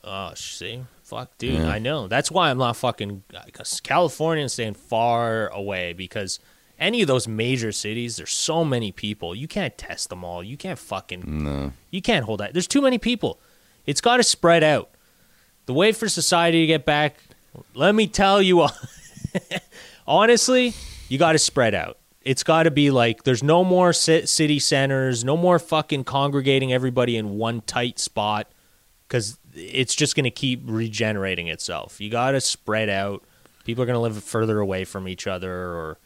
[0.03, 1.59] Oh, see, Fuck, dude.
[1.59, 1.67] Yeah.
[1.67, 2.07] I know.
[2.07, 3.23] That's why I'm not fucking.
[3.45, 6.39] Because Californians staying far away because
[6.79, 9.35] any of those major cities, there's so many people.
[9.35, 10.41] You can't test them all.
[10.41, 11.23] You can't fucking.
[11.43, 11.73] No.
[11.91, 12.53] You can't hold that.
[12.53, 13.39] There's too many people.
[13.85, 14.89] It's got to spread out.
[15.65, 17.17] The way for society to get back,
[17.75, 18.67] let me tell you,
[20.07, 20.73] honestly,
[21.09, 21.97] you got to spread out.
[22.21, 27.17] It's got to be like there's no more city centers, no more fucking congregating everybody
[27.17, 28.49] in one tight spot
[29.07, 31.99] because it's just going to keep regenerating itself.
[32.01, 33.23] You got to spread out.
[33.65, 35.97] People are going to live further away from each other or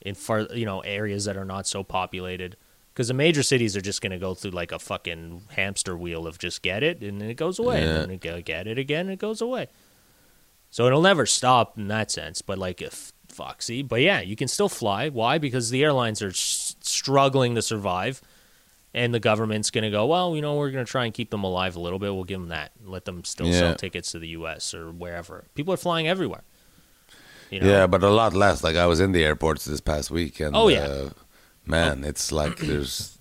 [0.00, 2.56] in far, you know, areas that are not so populated.
[2.92, 6.26] Because the major cities are just going to go through like a fucking hamster wheel
[6.26, 8.00] of just get it and then it goes away, Yeah.
[8.02, 9.68] and then get it again, and it goes away.
[10.70, 12.42] So it'll never stop in that sense.
[12.42, 15.08] But like if Foxy, but yeah, you can still fly.
[15.08, 15.38] Why?
[15.38, 18.20] Because the airlines are s- struggling to survive,
[18.94, 21.30] and the government's going to go, well, you know, we're going to try and keep
[21.30, 22.14] them alive a little bit.
[22.14, 23.58] We'll give them that, let them still Yeah.
[23.58, 24.74] sell tickets to the U.S.
[24.74, 25.44] or wherever.
[25.54, 26.42] People are flying everywhere.
[27.50, 27.68] You know?
[27.68, 28.62] Yeah, but a lot less.
[28.64, 30.80] Like I was in the airports this past week, and Oh, yeah.
[30.86, 31.10] uh,
[31.66, 33.18] man, it's like there's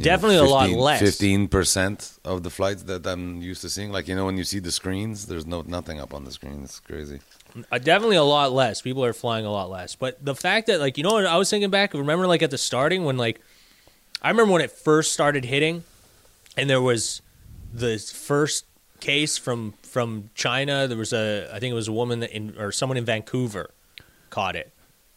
[0.00, 0.98] Definitely a lot less.
[1.00, 4.42] Fifteen percent of the flights that I'm used to seeing, like you know, when you
[4.42, 6.62] see the screens, there's no nothing up on the screen.
[6.64, 7.20] It's crazy.
[7.70, 8.82] Uh, definitely a lot less.
[8.82, 9.94] People are flying a lot less.
[9.94, 11.94] But the fact that, like, you know what I was thinking back?
[11.94, 13.40] Remember, like, at the starting when, like,
[14.24, 15.84] I remember when it first started hitting
[16.56, 17.20] and there was
[17.74, 18.64] the first
[19.00, 20.88] case from from China.
[20.88, 23.70] There was a, I think it was a woman that in, or someone in Vancouver
[24.30, 24.72] caught it.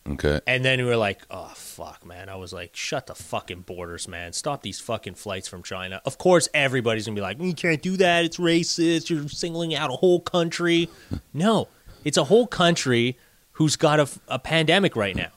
[0.06, 0.42] Okay.
[0.46, 2.28] And then we were like, oh, fuck, man.
[2.30, 4.34] I was like, shut the fucking borders, man.
[4.34, 6.02] Stop these fucking flights from China.
[6.06, 8.26] Of course, everybody's going to be like, you can't do that.
[8.26, 9.10] It's racist.
[9.10, 10.90] You're singling out a whole country.
[11.34, 11.70] no,
[12.04, 13.18] it's a whole country
[13.54, 15.32] who's got a, a pandemic right now.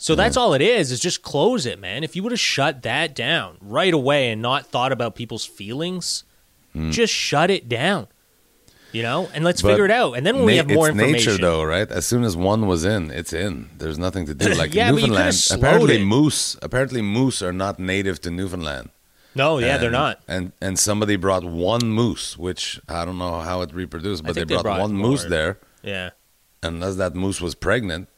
[0.00, 0.40] So that's mm.
[0.40, 2.04] all it is, is just close it, man.
[2.04, 6.22] If you would have shut that down right away and not thought about people's feelings,
[6.74, 6.92] mm.
[6.92, 8.06] just shut it down.
[8.92, 10.12] You know, and let's But figure it out.
[10.14, 11.90] And then when we have more it's information, nature, though, right?
[11.90, 13.68] As soon as one was in, it's in.
[13.76, 14.54] There's nothing to do.
[14.56, 16.04] Like Yeah, Newfoundland, apparently it.
[16.04, 16.56] moose.
[16.62, 18.88] Apparently moose are not native to Newfoundland.
[19.34, 20.20] no, yeah, they're not.
[20.26, 24.40] And and somebody brought one moose, which I don't know how it reproduced, but they
[24.40, 26.10] think they brought, brought one moose there, Yeah.
[26.62, 28.08] unless that moose was pregnant,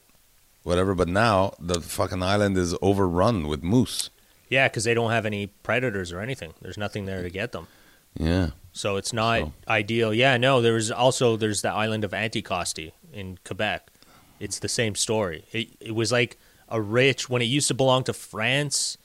[0.63, 0.93] whatever.
[0.95, 4.09] But now the fucking island is overrun with moose.
[4.49, 6.53] Yeah, because they don't have any predators or anything.
[6.61, 7.67] There's nothing there to get them.
[8.17, 8.49] Yeah.
[8.73, 10.13] So it's not So- ideal.
[10.13, 13.89] Yeah, no, there was also there's the island of Anticosti in Quebec.
[14.39, 15.45] It's the same story.
[15.53, 16.37] It, it was like
[16.67, 18.97] a rich when it used to belong to France.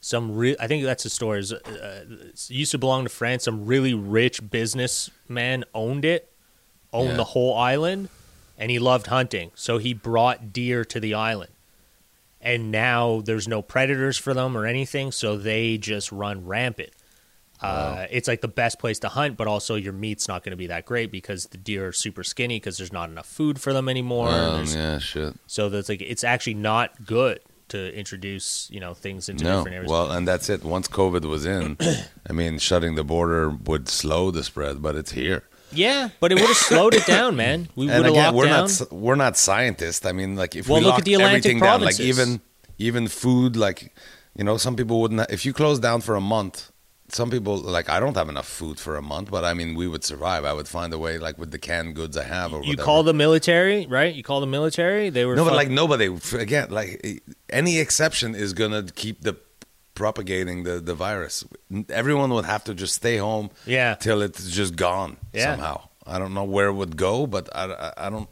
[0.00, 1.40] Some re- I think that's the story.
[1.40, 3.44] is, Uh, it used to belong to France.
[3.44, 6.30] Some really rich businessman owned it,
[6.92, 7.16] owned Yeah.
[7.16, 8.08] the whole island,
[8.58, 9.50] and he loved hunting.
[9.54, 11.52] So he brought deer to the island.
[12.40, 16.90] And now there's no predators for them or anything, so they just run rampant.
[17.60, 20.56] Uh, it's like the best place to hunt, but also your meat's not going to
[20.56, 23.72] be that great because the deer are super skinny because there's not enough food for
[23.72, 24.28] them anymore.
[24.28, 24.98] Um, yeah.
[24.98, 25.34] Shit.
[25.46, 29.58] So that's like it's actually not good to introduce you know things into No.
[29.58, 29.90] different areas.
[29.90, 30.62] Well, and that's it.
[30.62, 31.78] Once COVID was in,
[32.28, 35.44] I mean, shutting the border would slow the spread, but it's here.
[35.76, 37.68] Yeah, but it would have slowed it down, man.
[37.76, 38.68] We would have locked we're down.
[38.68, 40.04] not we're not scientists.
[40.06, 42.40] I mean, like if Well, we look at the Atlantic everything down, like even
[42.78, 43.94] even food, like
[44.36, 45.30] you know, some people wouldn't.
[45.30, 46.70] If you close down for a month,
[47.08, 49.86] some people like I don't have enough food for a month, but I mean, we
[49.86, 50.44] would survive.
[50.44, 52.82] I would find a way, like with the canned goods I have, or you whatever.
[52.82, 54.14] call the military, right?
[54.14, 55.10] You call the military.
[55.10, 56.06] They were no, but like nobody
[56.38, 59.34] again, like any exception is gonna keep the
[59.94, 61.44] propagating the the virus.
[61.88, 65.52] Everyone would have to just stay home yeah, till it's just gone Yeah.
[65.54, 65.88] somehow.
[66.06, 68.28] I don't know where it would go, but I, I, I don't.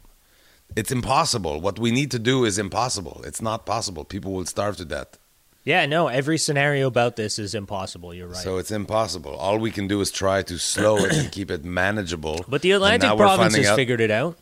[0.75, 1.61] It's impossible.
[1.61, 3.21] What we need to do is impossible.
[3.25, 4.03] It's not possible.
[4.05, 5.17] People will starve to death.
[5.63, 5.85] yeah.
[5.85, 8.13] No, every scenario about this is impossible.
[8.13, 8.43] You're right.
[8.43, 9.33] So it's impossible.
[9.35, 12.43] All we can do is try to slow it and keep it manageable.
[12.47, 14.37] but the Atlantic now we're province has out- figured it out.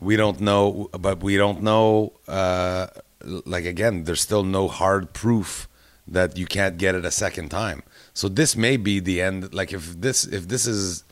[0.00, 2.12] We don't know, but we don't know.
[2.26, 2.86] Uh,
[3.22, 5.68] like again, there's still no hard proof
[6.06, 7.82] that you can't get it a second time.
[8.12, 9.54] So this may be the end.
[9.54, 11.04] Like if this, if this is,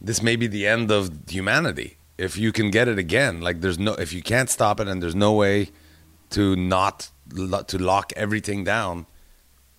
[0.00, 1.96] this may be the end of humanity.
[2.18, 5.02] If you can get it again, like there's no, if you can't stop it, and
[5.02, 5.70] there's no way
[6.30, 9.06] to not to lock everything down,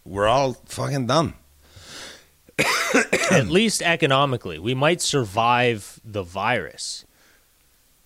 [0.04, 1.36] we're all fucking done.
[3.32, 7.06] At least economically, we might survive the virus,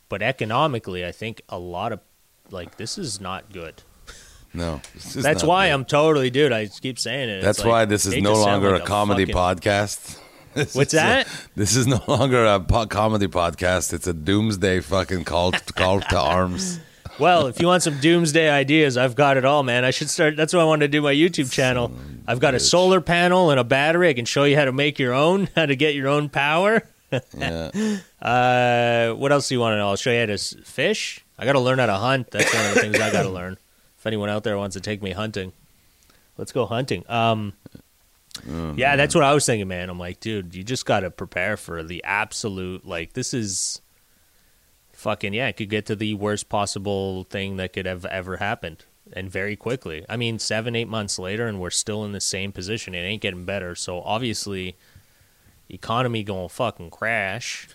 [0.07, 1.99] but economically, I think a lot of
[2.51, 3.81] like this is not good.
[4.57, 4.81] No,
[5.15, 5.73] That's why good.
[5.73, 6.51] I'm totally, dude.
[6.51, 7.41] I just keep saying it.
[7.41, 10.19] That's like, why this is no longer like a comedy fucking- podcast.
[10.53, 11.27] This What's is a- that?
[11.55, 13.93] this is no longer a po- comedy podcast.
[13.93, 16.79] It's a doomsday fucking call call to arms.
[17.19, 19.85] Well, if you want some doomsday ideas, I've got it all, man.
[19.85, 20.35] I should start.
[20.35, 21.91] That's why I wanted to do my YouTube channel.
[22.27, 24.09] I've got a solar panel and a battery.
[24.09, 26.81] I can show you how to make your own, how to get your own power.
[27.37, 27.69] yeah.
[28.19, 29.89] Uh, what else do you want to know?
[29.89, 31.23] I'll show you how to fish.
[31.37, 32.31] I got to learn how to hunt.
[32.31, 33.57] That's one of the things I got to learn.
[34.07, 35.53] Anyone out there wants to take me hunting,
[36.37, 37.03] let's go hunting.
[37.09, 37.53] Um,
[38.75, 39.89] yeah, that's what I was thinking, man.
[39.89, 42.85] I'm like, dude, you just got to prepare for the absolute.
[42.85, 43.81] Like, this is
[44.93, 45.47] fucking yeah.
[45.47, 49.55] It could get to the worst possible thing that could have ever happened, and very
[49.55, 50.05] quickly.
[50.07, 52.95] I mean, seven, eight months later, and we're still in the same position.
[52.95, 53.75] It ain't getting better.
[53.75, 54.75] So obviously,
[55.69, 57.67] economy gonna fucking crash.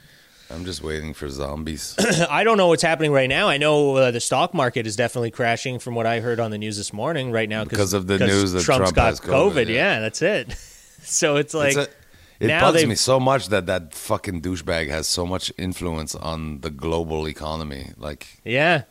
[0.54, 1.96] I'm just waiting for zombies.
[2.30, 3.48] I don't know what's happening right now.
[3.48, 6.58] I know uh, the stock market is definitely crashing from what I heard on the
[6.58, 7.30] news this morning.
[7.32, 9.74] Right now, Because of the news that Trump's Trump got has COVID, Yeah.
[9.74, 10.00] yeah.
[10.00, 10.52] that's it.
[11.02, 14.88] so it's like, It's a- it bugs they've- me so much that that fucking douchebag
[14.88, 17.92] has so much influence on the global economy.
[17.96, 18.82] Like yeah,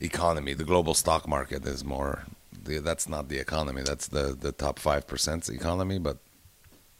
[0.00, 2.24] economy, the global stock market is more.
[2.64, 3.82] The, that's not the economy.
[3.82, 5.98] That's the the top five percent economy.
[6.00, 6.18] But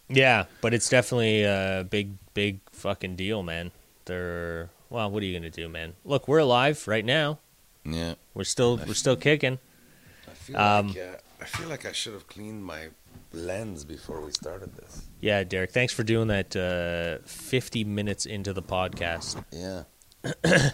[0.09, 3.73] yeah, but it's definitely a big, big fucking deal, man.
[4.07, 5.95] They're well, what are you gonna do, man?
[6.05, 7.39] Look, we're alive right now.
[7.85, 9.59] yeah, We're still, we're still kicking.
[10.29, 12.89] I feel Um, like uh, I feel like I should have cleaned my
[13.33, 15.03] lens before we started this.
[15.21, 16.55] Yeah, Derek, thanks for doing that.
[16.57, 19.43] Uh, Fifty minutes into the podcast.
[19.53, 19.83] Yeah.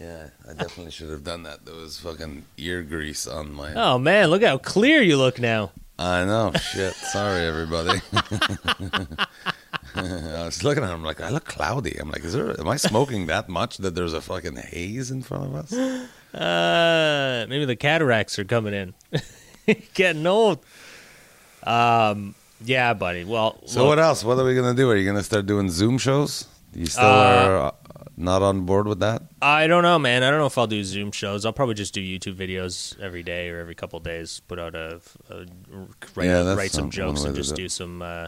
[0.00, 1.64] yeah, I definitely should have done that.
[1.66, 3.74] There was fucking ear grease on my.
[3.74, 5.72] Oh man, look how clear you look now.
[5.98, 6.52] I know.
[6.52, 6.94] Shit.
[6.94, 8.00] Sorry, everybody.
[10.42, 11.96] I was looking at him like I look cloudy.
[11.98, 12.58] I'm like, is there?
[12.60, 16.08] Am I smoking that much that there's a fucking haze in front of us?
[16.34, 18.94] Uh, maybe the cataracts are coming in.
[19.94, 20.58] Getting old.
[21.62, 22.34] Um,
[22.64, 23.24] yeah, buddy.
[23.24, 24.22] Well, So look, what else?
[24.24, 24.90] What are we gonna do?
[24.90, 26.46] Are you gonna start doing Zoom shows?
[26.74, 27.08] You still Uh,
[27.46, 27.70] are uh,
[28.18, 29.22] not on board with that?
[29.40, 30.22] I don't know, man.
[30.22, 31.46] I don't know if I'll do Zoom shows.
[31.46, 34.40] I'll probably just do YouTube videos every day or every couple days.
[34.48, 35.46] Put out a, a
[36.14, 37.64] write, Yeah, that's write some one jokes way and to just do it.
[37.64, 38.26] do some uh,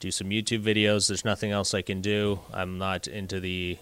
[0.00, 1.08] do some YouTube videos.
[1.08, 2.40] There's nothing else I can do.
[2.52, 3.78] I'm not into the.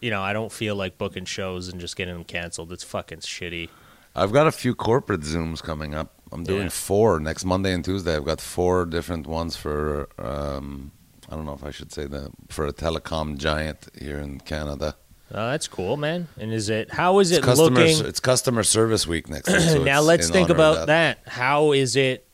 [0.00, 2.72] You know, I don't feel like booking shows and just getting them canceled.
[2.72, 3.68] It's fucking shitty.
[4.16, 6.12] I've got a few corporate Zooms coming up.
[6.32, 6.68] I'm doing Yeah.
[6.70, 8.16] four next Monday and Tuesday.
[8.16, 10.08] I've got four different ones for.
[10.18, 10.92] Um,
[11.30, 14.96] I don't know if I should say that for a telecom giant here in Canada.
[15.34, 16.28] Oh, that's cool, man.
[16.38, 16.92] And is it?
[16.92, 17.80] How is It's it customer.
[17.80, 18.04] looking?
[18.04, 19.60] It's customer service week next week.
[19.60, 21.20] so now let's think about that.
[21.26, 22.26] How is it?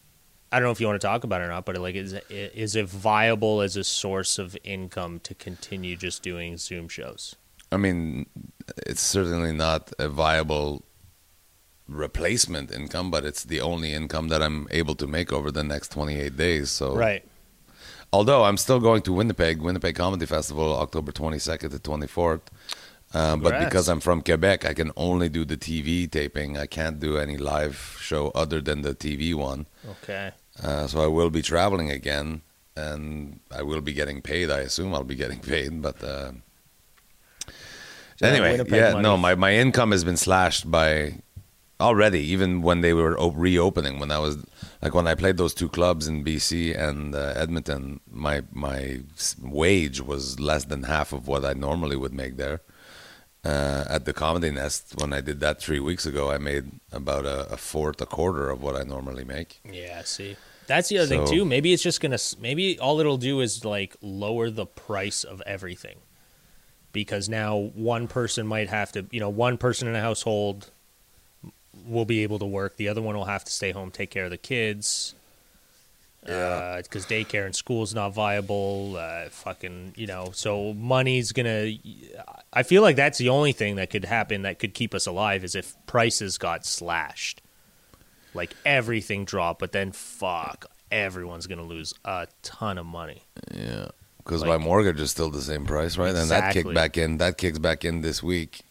[0.50, 2.14] I don't know if you want to talk about it or not, but like, is
[2.14, 7.36] it, is it viable as a source of income to continue just doing Zoom shows?
[7.70, 8.26] I mean,
[8.86, 10.84] it's certainly not a viable
[11.86, 15.90] replacement income, but it's the only income that I'm able to make over the next
[15.92, 16.70] 28 days.
[16.70, 17.24] So, Right.
[18.12, 22.40] although I'm still going to Winnipeg, Winnipeg Comedy Festival, October 22nd to 24th.
[23.14, 26.58] Um, but because I'm from Quebec, I can only do the TV taping.
[26.58, 29.66] I can't do any live show other than the TV one.
[29.88, 30.32] Okay.
[30.62, 32.42] Uh, so I will be traveling again,
[32.76, 34.50] and I will be getting paid.
[34.50, 36.32] I assume I'll be getting paid, but uh,
[38.20, 39.02] anyway, yeah, money.
[39.02, 41.14] no, my my income has been slashed by
[41.80, 42.20] already.
[42.20, 44.36] Even when they were op- reopening, when I was
[44.82, 49.00] like when I played those two clubs in BC and uh, Edmonton, my my
[49.40, 52.60] wage was less than half of what I normally would make there.
[53.48, 57.24] Uh, at the Comedy Nest, when I did that three weeks ago, I made about
[57.24, 59.60] a, a fourth, a quarter of what I normally make.
[59.64, 60.02] Yeah.
[60.04, 60.36] See,
[60.66, 61.46] that's the other thing too.
[61.46, 62.18] Maybe it's just gonna.
[62.38, 65.96] Maybe all it'll do is like lower the price of everything,
[66.92, 69.06] because now one person might have to.
[69.10, 70.70] You know, one person in a household
[71.86, 72.76] will be able to work.
[72.76, 75.14] The other one will have to stay home, take care of the kids.
[76.26, 76.80] Yeah.
[76.82, 78.96] because daycare and school is not viable.
[78.96, 81.72] Uh, fucking, you know, so money's gonna.
[82.52, 85.44] I feel like that's the only thing that could happen that could keep us alive
[85.44, 87.40] is if prices got slashed,
[88.34, 89.60] like everything dropped.
[89.60, 93.22] But then, fuck, everyone's gonna lose a ton of money.
[93.54, 93.88] Yeah,
[94.18, 96.08] because Like- my mortgage is still the same price, right?
[96.08, 96.62] And that Exactly.
[96.64, 97.18] kicked back in.
[97.18, 98.62] That kicks back in this week,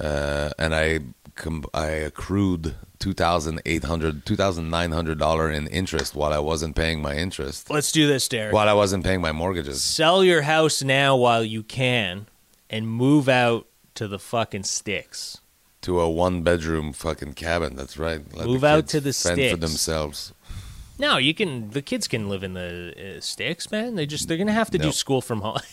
[0.00, 1.00] uh, and I
[1.34, 6.32] com- I accrued two thousand eight hundred, two thousand nine hundred dollar in interest while
[6.32, 7.70] I wasn't paying my interest.
[7.70, 8.52] Let's do this, Derek.
[8.52, 9.82] While I wasn't paying my mortgages.
[9.82, 12.26] Sell your house now while you can,
[12.70, 15.40] and move out to the fucking sticks.
[15.82, 17.76] To a one bedroom fucking cabin.
[17.76, 18.20] That's right.
[18.34, 20.32] Let Move out to the fend for themselves.
[20.98, 21.70] No, you can.
[21.70, 23.94] The kids can live in the uh, sticks, man.
[23.96, 25.58] They just they're gonna have to do school from home.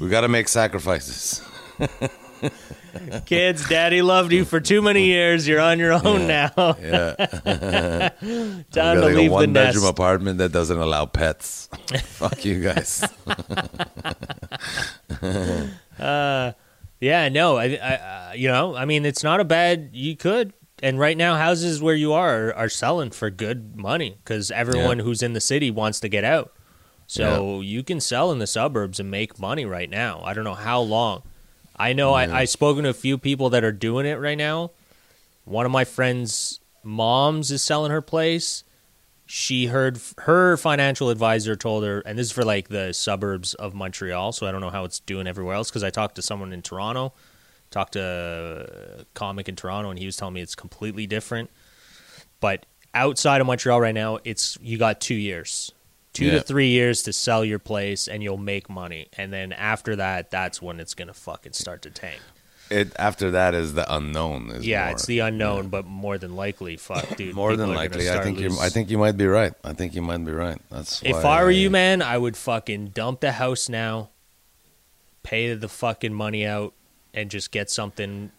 [0.00, 1.42] We got to make sacrifices.
[3.26, 5.46] Kids, daddy loved you for too many years.
[5.48, 6.50] You're on your own Yeah.
[6.56, 6.76] now.
[6.80, 7.14] Yeah,
[8.08, 9.74] Time to got like a leave the one nest.
[9.74, 11.68] bedroom apartment that doesn't allow pets.
[12.04, 13.04] Fuck you guys.
[15.98, 17.94] Yeah, no, I, I
[18.30, 19.90] uh, you know, I mean, it's not a bad.
[19.92, 24.18] You could, and right now, houses where you are are, are selling for good money
[24.22, 26.52] because everyone who's in the city wants to get out.
[27.08, 30.22] So you can sell in the suburbs and make money right now.
[30.24, 31.24] I don't know how long.
[31.82, 34.70] I know I, I've spoken to a few people that are doing it right now.
[35.44, 38.62] One of my friends' moms is selling her place.
[39.26, 43.74] She heard her financial advisor told her, and this is for like the suburbs of
[43.74, 44.30] Montreal.
[44.30, 46.62] So I don't know how it's doing everywhere else because I talked to someone in
[46.62, 47.14] Toronto,
[47.72, 51.50] talked to a comic in Toronto, and he was telling me it's completely different.
[52.38, 52.64] But
[52.94, 55.72] outside of Montreal right now, it's you got two years,
[56.12, 56.32] two Yeah.
[56.32, 59.08] to three years to sell your place, and you'll make money.
[59.16, 62.20] And then after that, that's when it's gonna fucking start to tank.
[62.70, 64.50] It after that is the unknown.
[64.50, 67.34] Is Yeah, more, it's the unknown, but more than likely, fuck, dude.
[67.34, 68.08] more than likely.
[68.10, 68.56] I think you.
[68.60, 69.52] I think you might be right.
[69.62, 70.58] I think you might be right.
[70.70, 74.08] That's if I were you, man, I would fucking dump the house now,
[75.22, 76.72] pay the fucking money out,
[77.12, 78.30] and just get something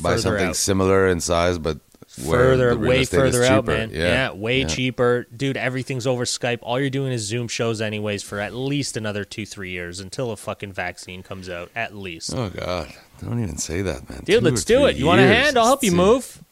[0.00, 0.56] buy something out.
[0.56, 1.78] similar in size, but
[2.10, 3.90] further, the way further out, man.
[3.92, 4.66] Yeah, way yeah.
[4.66, 5.56] cheaper, dude.
[5.56, 6.58] Everything's over Skype.
[6.62, 10.30] All you're doing is Zoom shows, anyways, for at least another two, three years until
[10.32, 11.70] a fucking vaccine comes out.
[11.74, 12.92] At least, Oh God!
[13.20, 14.22] Don't even say that, man.
[14.24, 14.40] dude.
[14.40, 14.96] Two let's do it.
[14.96, 15.56] You want a hand?
[15.56, 16.42] I'll help you move.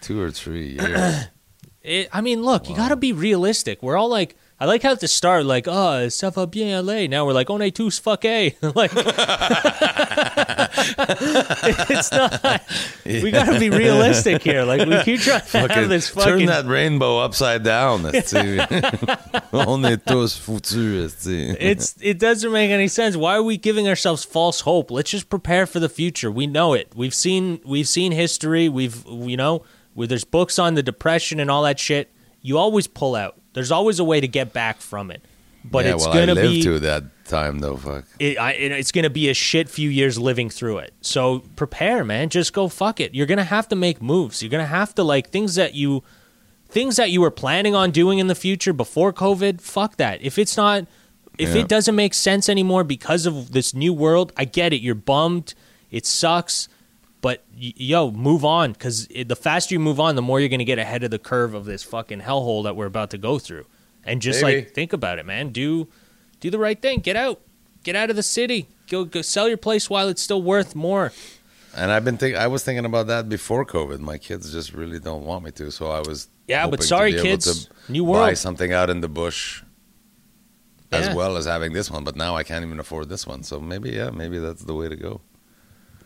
[0.00, 1.26] Two or three years.
[1.84, 3.82] It, I mean, look, you got to be realistic.
[3.82, 7.08] We're all like, I like how at the start, like, oh, ça va bien LA.
[7.08, 8.54] Now we're like, on est tous fucké.
[8.76, 8.92] like,
[11.90, 12.62] it's not.
[13.04, 14.64] We got to be realistic here.
[14.64, 18.06] Like, we keep trying to Fucking have this turn that rainbow upside down.
[19.52, 21.26] On est tous foutus.
[21.60, 23.16] It's it doesn't make any sense.
[23.16, 24.90] Why are we giving ourselves false hope?
[24.90, 26.30] Let's just prepare for the future.
[26.30, 26.92] We know it.
[26.94, 28.68] We've seen we've seen history.
[28.68, 29.64] We've you know
[29.94, 32.10] where there's books on the depression and all that shit.
[32.40, 33.36] You always pull out.
[33.52, 35.22] There's always a way to get back from it.
[35.64, 37.76] But yeah, it's well, gonna I lived be to that time though.
[37.76, 38.04] Fuck.
[38.18, 40.92] it, I, it, it's going to be a shit few years living through it.
[41.00, 42.28] So prepare, man.
[42.28, 43.14] Just go fuck it.
[43.14, 44.42] You're going to have to make moves.
[44.42, 46.02] You're going to have to like things that you
[46.68, 49.60] things that you were planning on doing in the future before COVID.
[49.60, 50.22] Fuck that.
[50.22, 50.86] If it's not
[51.38, 51.62] if Yeah.
[51.62, 54.80] it doesn't make sense anymore because of this new world, I get it.
[54.82, 55.54] You're bummed.
[55.90, 56.68] It sucks.
[57.22, 60.64] But yo, move on because the faster you move on, the more you're going to
[60.64, 63.64] get ahead of the curve of this fucking hellhole that we're about to go through.
[64.04, 64.62] And just Maybe.
[64.62, 65.50] like think about it, man.
[65.50, 65.86] Do
[66.42, 67.00] do the right thing.
[67.00, 67.40] Get out.
[67.82, 68.68] Get out of the city.
[68.90, 71.12] Go go sell your place while it's still worth more.
[71.74, 73.98] And I've been think I was thinking about that before COVID.
[74.00, 77.70] My kids just really don't want me to, so I was Yeah, but sorry, kids.
[77.88, 78.36] New buy world.
[78.36, 79.62] something out in the bush
[80.90, 82.04] as well as having this one.
[82.04, 84.88] But now I can't even afford this one, so maybe yeah, maybe that's the way
[84.90, 85.22] to go.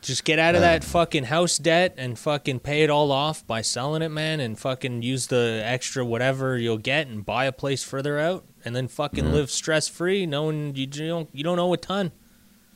[0.02, 3.44] Just get out of Um, that fucking house debt and fucking pay it all off
[3.44, 7.52] by selling it, man, and fucking use the extra whatever you'll get and buy a
[7.52, 11.72] place further out, and then fucking live stress free, knowing you don't you don't owe
[11.72, 12.12] a ton.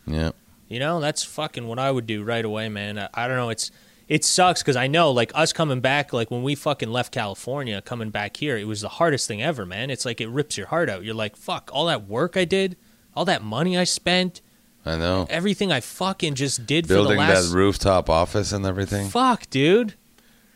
[0.07, 0.31] Yeah,
[0.69, 2.99] You know, that's fucking what I would do right away, man.
[2.99, 3.51] I, I don't know.
[3.51, 3.71] It's
[4.09, 7.81] it sucks because I know, like us coming back, like when we fucking left California,
[7.83, 9.91] coming back here, it was the hardest thing ever, man.
[9.91, 11.05] It's like it rips your heart out.
[11.05, 12.77] You're like, fuck, all that work I did,
[13.15, 14.41] all that money I spent,
[14.85, 15.27] I know.
[15.31, 19.09] everything I fucking just did for Building last that rooftop office and everything.
[19.09, 19.95] fuck, dude.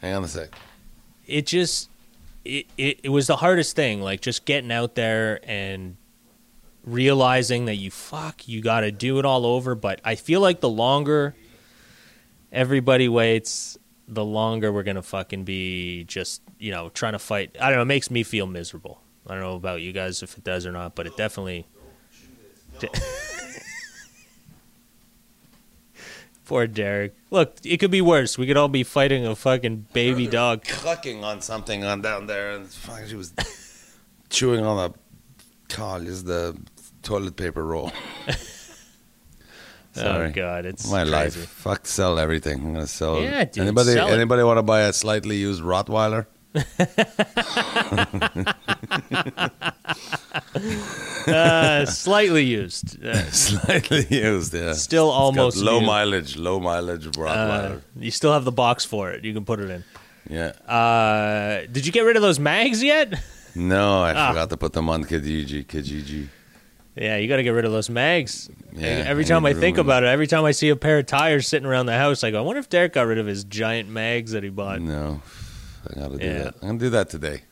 [0.01, 0.49] Hang on a sec.
[1.27, 1.91] It just
[2.45, 5.97] it, it it was the hardest thing, like just getting out there and
[6.85, 9.75] realizing that you fuck you got to do it all over.
[9.75, 11.35] But i feel like the longer
[12.53, 17.57] everybody waits the longer we're gonna fucking be just you know trying to fight.
[17.61, 19.01] I don't know it makes me feel miserable.
[19.27, 21.67] I don't know about you guys if it does or not but it definitely
[26.45, 30.27] poor derek look it could be worse we could all be fighting a fucking baby
[30.27, 33.33] dog Clucking on something on down there, and fuck, she was
[34.31, 34.99] chewing on the
[35.75, 36.57] call is the
[37.03, 37.93] toilet paper roll.
[39.97, 40.27] Oh, Sorry.
[40.27, 41.13] oh god it's My crazy.
[41.13, 41.37] life.
[41.49, 42.59] Fuck, sell everything.
[42.59, 43.23] I'm gonna sell.
[43.23, 43.93] Yeah, dude, Anybody?
[43.93, 46.27] sell anybody want to buy a slightly used Rottweiler?
[51.27, 54.55] uh, slightly used uh, slightly used.
[54.55, 54.73] Yeah.
[54.75, 55.87] Still got almost low new.
[55.87, 56.37] mileage.
[56.37, 57.81] Low mileage Uh, Rottweiler.
[57.99, 59.25] you still have the box for it.
[59.25, 59.85] You can put it in.
[60.29, 60.49] yeah.
[60.71, 63.15] Uh, did you get rid of those mags yet?
[63.55, 64.29] No, I ah.
[64.31, 65.65] forgot to put them on Kijiji.
[65.65, 66.29] Kijiji.
[66.97, 68.49] Yeah, you got to get rid of those mags.
[68.73, 71.49] Yeah, every time I think about it, every time I see a pair of tires
[71.49, 73.89] sitting around the house, I go, I wonder if Derek got rid of his giant
[73.89, 74.81] mags that he bought.
[74.81, 75.21] No,
[75.89, 76.33] I gotta do Yeah.
[76.45, 76.55] that.
[76.63, 77.43] I'm gonna do that today.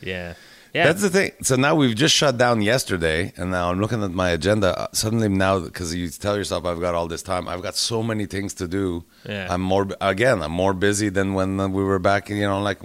[0.00, 0.34] Yeah.
[0.74, 0.86] Yeah.
[0.86, 1.30] That's the thing.
[1.42, 4.76] So now we've just shut down yesterday, and now I'm looking at my agenda.
[4.76, 8.02] Uh, Suddenly now, because you tell yourself I've got all this time, I've got so
[8.02, 9.04] many things to do.
[9.28, 9.46] Yeah.
[9.48, 10.42] I'm more again.
[10.42, 12.28] I'm more busy than when uh, we were back.
[12.28, 12.80] You know, like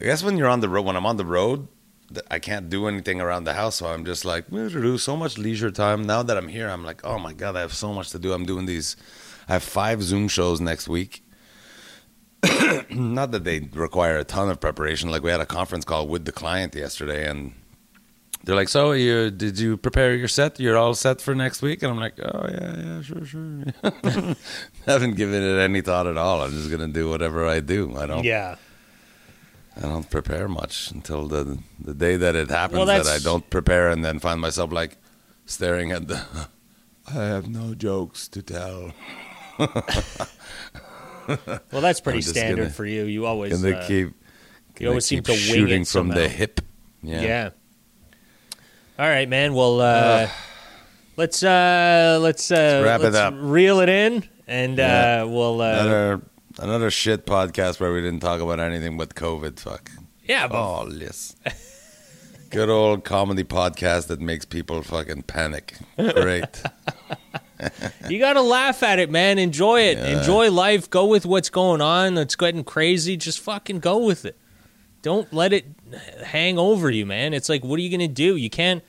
[0.00, 1.68] I guess when you're on the road, when I'm on the road,
[2.30, 3.76] I can't do anything around the house.
[3.76, 6.06] So I'm just like do so much leisure time.
[6.06, 8.32] Now that I'm here, I'm like, oh my god, I have so much to do.
[8.32, 8.96] I'm doing these.
[9.48, 11.22] I have five Zoom shows next week.
[12.90, 15.10] Not that they require a ton of preparation.
[15.10, 17.54] Like we had a conference call with the client yesterday, and
[18.44, 20.60] they're like, "So, you did you prepare your set?
[20.60, 23.64] You're all set for next week?" And I'm like, "Oh yeah, yeah, sure, sure."
[24.86, 26.42] haven't given it any thought at all.
[26.42, 27.96] I'm just gonna do whatever I do.
[27.96, 28.24] I don't.
[28.24, 28.56] Yeah.
[29.76, 33.48] I don't prepare much until the the day that it happens Well, that I don't
[33.50, 34.98] prepare and then find myself like
[35.46, 36.24] staring at the.
[37.08, 38.92] I have no jokes to tell.
[41.72, 43.04] Well, that's pretty standard gonna- for you.
[43.04, 43.52] You always.
[43.54, 44.12] And they uh, keep.
[44.78, 46.60] you always they seem keep to wing shooting it from the hip.
[47.02, 47.20] yeah.
[47.22, 47.50] Yeah.
[48.98, 49.54] All right, man.
[49.54, 50.28] Well, uh,
[51.16, 53.34] let's uh, let's uh, wrap it let's up.
[53.36, 55.22] Reel it in, and Yeah.
[55.22, 55.60] uh, we'll.
[55.60, 56.22] Uh, Another
[56.60, 59.58] another shit podcast where we didn't talk about anything but COVID.
[59.58, 59.90] Fuck.
[60.24, 61.34] yeah, but Oh yes.
[62.50, 65.74] Good old comedy podcast that makes people fucking panic.
[65.96, 66.62] Great.
[68.08, 69.38] you got to laugh at it, man.
[69.38, 69.98] Enjoy it.
[69.98, 70.18] Yeah.
[70.18, 70.88] Enjoy life.
[70.90, 72.16] Go with what's going on.
[72.18, 73.16] It's getting crazy.
[73.16, 74.38] Just fucking go with it.
[75.02, 75.66] Don't let it
[76.24, 77.34] hang over you, man.
[77.34, 78.36] It's like, what are you gonna do?
[78.36, 78.82] You can't.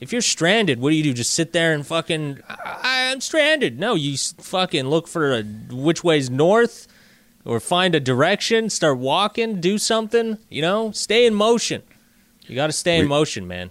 [0.00, 1.12] If you're stranded, what do you do?
[1.12, 2.40] Just sit there and fucking.
[2.48, 3.78] I, I'm stranded.
[3.78, 6.88] No, you fucking look for a, which way's north,
[7.44, 8.68] or find a direction.
[8.70, 9.60] Start walking.
[9.60, 10.38] Do something.
[10.48, 11.82] You know, stay in motion.
[12.48, 13.70] You got to stay in We- motion, man.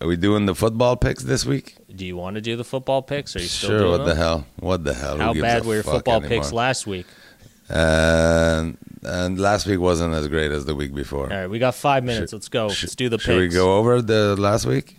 [0.00, 1.76] Are we doing the football picks this week?
[1.94, 3.36] Do you want to do the football picks?
[3.36, 3.90] Are you still Sure.
[3.90, 4.08] What them?
[4.08, 4.46] the hell?
[4.58, 5.18] What the hell?
[5.18, 6.38] How bad were your football anymore?
[6.40, 7.06] picks last week?
[7.68, 11.32] And and last week wasn't as great as the week before.
[11.32, 12.30] All right, we got five minutes.
[12.30, 12.68] Should- Let's go.
[12.70, 13.26] Should- Let's do the picks.
[13.26, 14.96] Should we go over the last week?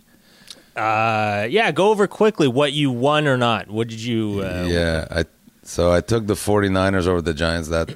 [0.74, 3.68] Uh, yeah, go over quickly what you won or not.
[3.70, 4.40] What did you?
[4.42, 5.24] Uh, yeah, I
[5.62, 7.68] so I took the 49ers over the Giants.
[7.68, 7.94] That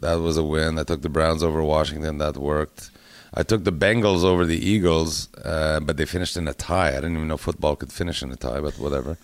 [0.00, 0.78] that was a win.
[0.78, 2.18] I took the Browns over Washington.
[2.18, 2.90] That worked.
[3.34, 6.90] I took the Bengals over the Eagles, uh, but they finished in a tie.
[6.90, 9.18] I didn't even know football could finish in a tie, but whatever.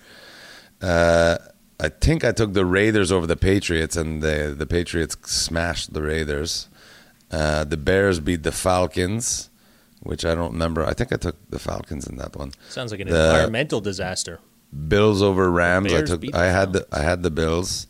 [0.82, 1.38] Uh,
[1.80, 6.02] I think I took the Raiders over the Patriots, and the the Patriots smashed the
[6.02, 6.68] Raiders.
[7.30, 9.50] Uh, the Bears beat the Falcons,
[10.02, 10.84] which I don't remember.
[10.86, 12.52] I think I took the Falcons in that one.
[12.68, 14.38] Sounds like an The- environmental disaster.
[14.88, 15.92] Bills over Rams.
[15.92, 16.22] I took.
[16.34, 16.86] I had the.
[16.92, 17.86] I had the Bills.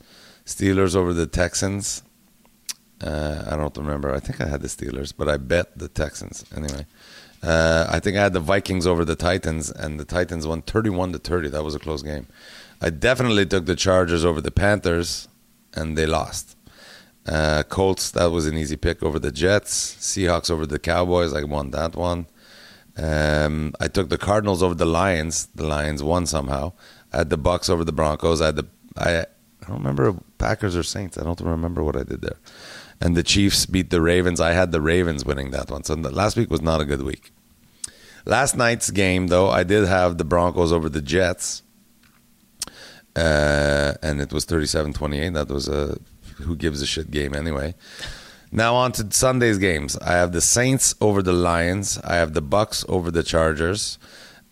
[0.47, 2.03] Steelers over the Texans.
[3.03, 4.15] Uh, I don't remember.
[4.15, 6.87] I think I had the Steelers, but I bet the Texans anyway.
[7.43, 11.13] Uh, I think I had the Vikings over the Titans, and the Titans won thirty-one
[11.13, 11.49] to thirty.
[11.49, 12.27] That was a close game.
[12.81, 15.29] I definitely took the Chargers over the Panthers,
[15.75, 16.57] and they lost.
[17.27, 18.11] Uh, Colts.
[18.11, 19.97] That was an easy pick over the Jets.
[19.97, 21.35] Seahawks over the Cowboys.
[21.35, 22.27] I won that one.
[22.97, 25.49] Um, I took the Cardinals over the Lions.
[25.55, 26.73] The Lions won somehow.
[27.13, 28.41] I had the Bucs over the Broncos.
[28.41, 28.67] I had the
[28.97, 29.27] I, I
[29.67, 31.19] don't remember Packers or Saints.
[31.19, 32.37] I don't remember what I did there.
[33.05, 34.41] And the Chiefs beat the Ravens.
[34.41, 35.85] I had the Ravens winning that one.
[35.85, 37.33] So last week was not a good week.
[38.25, 41.63] Last night's game though, I did have the Broncos over the Jets.
[43.15, 45.35] Uh, and it was 37-28.
[45.35, 45.99] That was a
[46.37, 47.75] who gives a shit game anyway.
[48.51, 49.99] Now on to Sunday's games.
[49.99, 51.99] I have the Saints over the Lions.
[51.99, 53.99] I have the Bucs over the Chargers.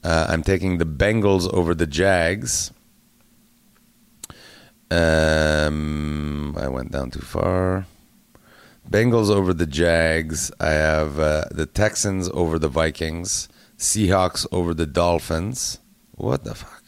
[0.05, 2.71] Uh, I'm taking the Bengals over the Jags.
[4.91, 7.87] Um, I went down too far.
[8.93, 10.53] Bengals over the Jags.
[10.61, 13.49] I have uh, the Texans over the Vikings.
[13.79, 15.79] Seahawks over the Dolphins.
[16.13, 16.83] What the fuck?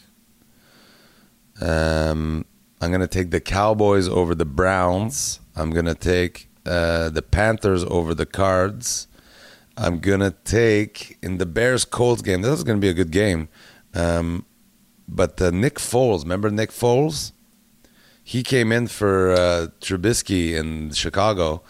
[1.59, 2.45] Um,
[2.79, 5.39] I'm gonna take the Cowboys over the Browns.
[5.55, 9.07] I'm gonna take uh, the Panthers over the Cards.
[9.75, 12.43] I'm gonna take in the Bears Colts game.
[12.43, 13.49] This is gonna be a good game.
[13.95, 14.45] Um,
[15.07, 17.31] but uh, Nick Foles, remember Nick Foles?
[18.23, 21.63] He came in for uh, Trubisky in Chicago.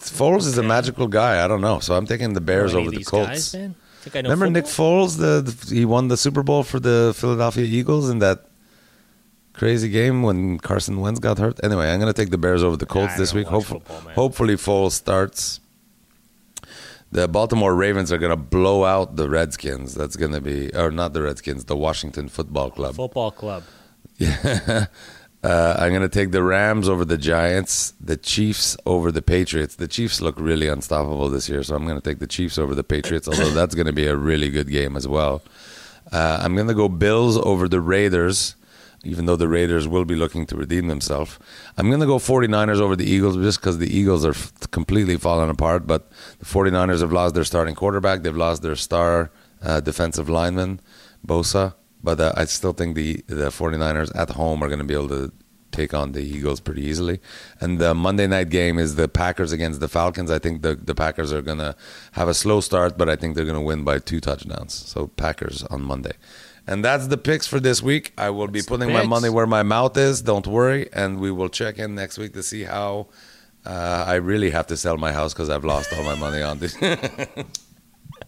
[0.00, 1.44] Foles is a magical guy.
[1.44, 3.28] I don't know, so I'm taking the Bears over the Colts.
[3.28, 3.74] guys, man?
[4.00, 4.64] Think I know Remember Nick?
[4.66, 5.18] Foles?
[5.18, 8.46] The, the he won the Super Bowl for the Philadelphia Eagles in that
[9.54, 11.58] crazy game when Carson Wentz got hurt.
[11.64, 13.48] Anyway, I'm going to take the Bears over the Colts I this week.
[13.48, 15.60] Hopefully, football, hopefully Foles starts.
[17.10, 19.94] The Baltimore Ravens are going to blow out the Redskins.
[19.94, 22.94] That's going to be, or not the Redskins, the Washington Football Club.
[22.94, 23.64] Football club.
[24.18, 24.86] Yeah.
[25.42, 29.76] Uh, I'm going to take the Rams over the Giants, the Chiefs over the Patriots.
[29.76, 32.74] The Chiefs look really unstoppable this year, so I'm going to take the Chiefs over
[32.74, 35.42] the Patriots, although that's going to be a really good game as well.
[36.10, 38.56] Uh, I'm going to go Bills over the Raiders,
[39.04, 41.38] even though the Raiders will be looking to redeem themselves.
[41.76, 45.16] I'm going to go 49ers over the Eagles just because the Eagles are f- completely
[45.16, 46.10] falling apart, but
[46.40, 49.30] the 49ers have lost their starting quarterback, they've lost their star
[49.62, 50.80] uh, defensive lineman,
[51.24, 51.74] Bosa.
[52.02, 55.08] But uh, I still think the the 49ers at home are going to be able
[55.08, 55.32] to
[55.70, 57.20] take on the Eagles pretty easily.
[57.60, 60.30] And the Monday night game is the Packers against the Falcons.
[60.30, 61.76] I think the, the Packers are going to
[62.12, 64.72] have a slow start, but I think they're going to win by two touchdowns.
[64.74, 66.12] So Packers on Monday.
[66.66, 68.12] And that's the picks for this week.
[68.18, 70.20] I will be That's the putting my money where my mouth is.
[70.20, 70.88] Don't worry.
[70.92, 73.08] And we will check in next week to see how
[73.64, 76.58] uh, I really have to sell my house because I've lost all my money on
[76.58, 76.76] this.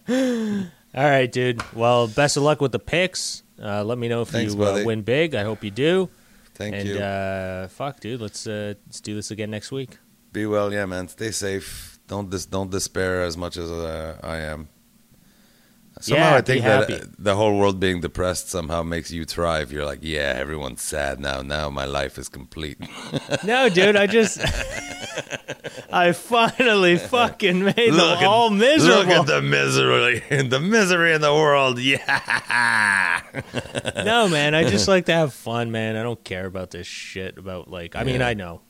[0.93, 1.61] All right, dude.
[1.73, 3.43] Well, best of luck with the picks.
[3.61, 5.35] Uh, let me know if Thanks, you uh, win big.
[5.35, 6.09] I hope you do.
[6.55, 6.99] Thank and you.
[6.99, 8.21] uh, fuck, dude.
[8.21, 9.97] Let's uh, let's do this again next week.
[10.31, 11.07] Be well, yeah, man.
[11.07, 11.99] Stay safe.
[12.07, 14.69] Don't dis- don't despair as much as uh, I am.
[16.01, 17.03] Somehow Yeah, I think that happy.
[17.03, 19.71] uh, the whole world being depressed somehow makes you thrive.
[19.71, 21.41] You're like, yeah, everyone's sad now.
[21.41, 22.77] Now my life is complete.
[23.43, 23.95] No, dude.
[23.95, 24.39] I just
[25.91, 28.99] I finally fucking made them all miserable.
[28.99, 31.79] Look at the misery, the misery in the world.
[31.79, 33.21] Yeah.
[33.95, 34.53] no, man.
[34.55, 35.95] I just like to have fun, man.
[35.95, 37.37] I don't care about this shit.
[37.37, 38.61] About like, I mean, I know.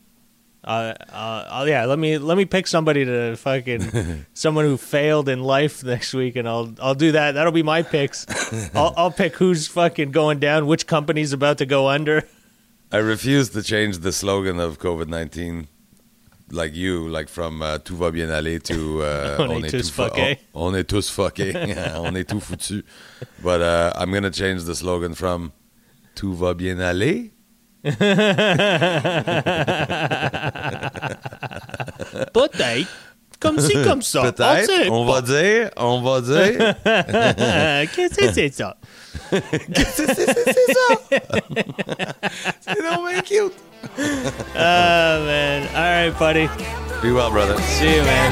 [0.63, 1.85] Uh, uh, uh, yeah.
[1.85, 6.35] Let me let me pick somebody to fucking someone who failed in life next week,
[6.35, 7.31] and I'll I'll do that.
[7.31, 8.25] That'll be my picks.
[8.75, 12.27] I'll I'll pick who's fucking going down, which company's about to go under.
[12.91, 15.67] I refuse to change the slogan of COVID nineteen,
[16.51, 20.37] like you, like from uh, "Tout va bien aller" to uh, On est tous fuckés."
[20.53, 21.55] on, on est tous fuckés.
[21.95, 22.83] On est tout foutu.
[23.41, 25.53] But uh, I'm gonna change the slogan from
[26.13, 27.31] "Tout va bien aller"
[32.33, 32.87] Peut-être.
[33.39, 34.21] Comme ci, comme ça.
[34.21, 34.69] Peut-être.
[34.89, 36.75] On, on va dire, on va dire.
[37.95, 38.75] Qu'est-ce que c'est ça?
[39.31, 40.95] C'est ça?
[42.59, 43.53] c'est non, mais cute.
[43.97, 44.01] oh,
[44.55, 45.63] man.
[45.75, 46.47] All right, buddy.
[47.01, 47.57] Be well, brother.
[47.61, 48.31] See you, man.